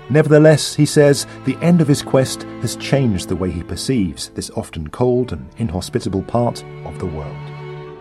Nevertheless, 0.10 0.74
he 0.74 0.88
says, 0.88 1.28
the 1.46 1.56
end 1.58 1.82
of 1.82 1.88
his 1.88 2.02
quest 2.02 2.42
has 2.62 2.78
changed 2.78 3.30
the 3.30 3.36
way 3.36 3.52
he 3.52 3.62
perceives 3.62 4.30
this 4.30 4.50
often 4.56 4.90
cold 4.90 5.34
and 5.34 5.48
inhospitable 5.58 6.24
part 6.24 6.64
of 6.84 6.98
the 6.98 7.06
world. 7.06 7.38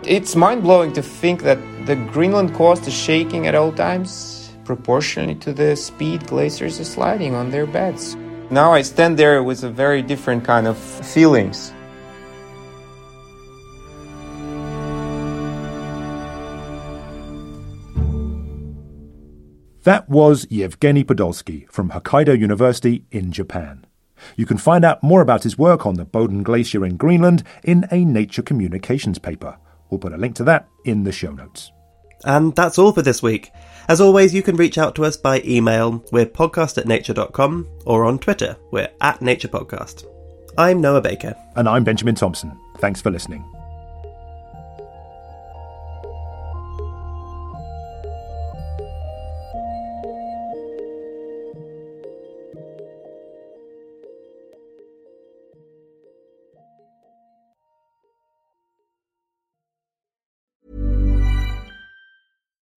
It's 0.07 0.35
mind 0.35 0.63
blowing 0.63 0.95
to 0.95 1.03
think 1.03 1.43
that 1.43 1.59
the 1.85 1.97
Greenland 1.97 2.55
coast 2.55 2.89
is 2.89 2.95
shaking 2.95 3.47
at 3.47 3.55
all 3.55 3.73
times, 3.73 4.57
proportionally 4.65 5.35
to 5.35 5.53
the 5.53 5.77
speed 5.77 6.27
glaciers 6.29 6.81
are 6.81 6.85
sliding 6.85 7.35
on 7.35 7.51
their 7.51 7.67
beds. 7.67 8.17
Now 8.49 8.73
I 8.73 8.81
stand 8.81 9.19
there 9.19 9.43
with 9.43 9.65
a 9.65 9.71
very 9.71 10.01
different 10.01 10.47
kind 10.47 10.67
of 10.67 10.79
feelings. 10.79 11.75
That 19.85 20.09
was 20.09 20.47
Yevgeny 20.49 21.03
Podolsky 21.03 21.69
from 21.69 21.91
Hokkaido 21.91 22.39
University 22.39 23.05
in 23.11 23.33
Japan. 23.33 23.85
You 24.37 24.47
can 24.47 24.57
find 24.57 24.85
out 24.85 25.03
more 25.03 25.21
about 25.21 25.43
his 25.43 25.59
work 25.59 25.85
on 25.85 25.95
the 25.95 26.05
Bowdoin 26.05 26.45
Glacier 26.45 26.87
in 26.87 26.97
Greenland 26.97 27.43
in 27.65 27.87
a 27.91 28.05
Nature 28.05 28.43
Communications 28.43 29.19
paper. 29.19 29.59
We'll 29.91 29.99
put 29.99 30.13
a 30.13 30.17
link 30.17 30.37
to 30.37 30.45
that 30.45 30.69
in 30.85 31.03
the 31.03 31.11
show 31.11 31.33
notes. 31.33 31.73
And 32.25 32.55
that's 32.55 32.79
all 32.79 32.93
for 32.93 33.03
this 33.03 33.25
week. 33.25 33.51
As 33.89 34.01
always, 34.01 34.33
you 34.33 34.45
can 34.45 34.55
reach 34.55 34.79
out 34.79 34.95
to 34.95 35.05
us 35.05 35.17
by 35.17 35.43
email. 35.45 36.05
We're 36.13 36.27
podcast 36.27 36.79
at 36.79 36.87
nature.com 36.87 37.67
or 37.85 38.05
on 38.05 38.21
Twitter. 38.21 38.57
We're 38.71 38.91
at 39.01 39.21
Nature 39.21 39.49
Podcast. 39.49 40.07
I'm 40.57 40.81
Noah 40.81 41.01
Baker. 41.01 41.35
And 41.57 41.69
I'm 41.69 41.83
Benjamin 41.83 42.15
Thompson. 42.15 42.57
Thanks 42.79 43.01
for 43.01 43.11
listening. 43.11 43.45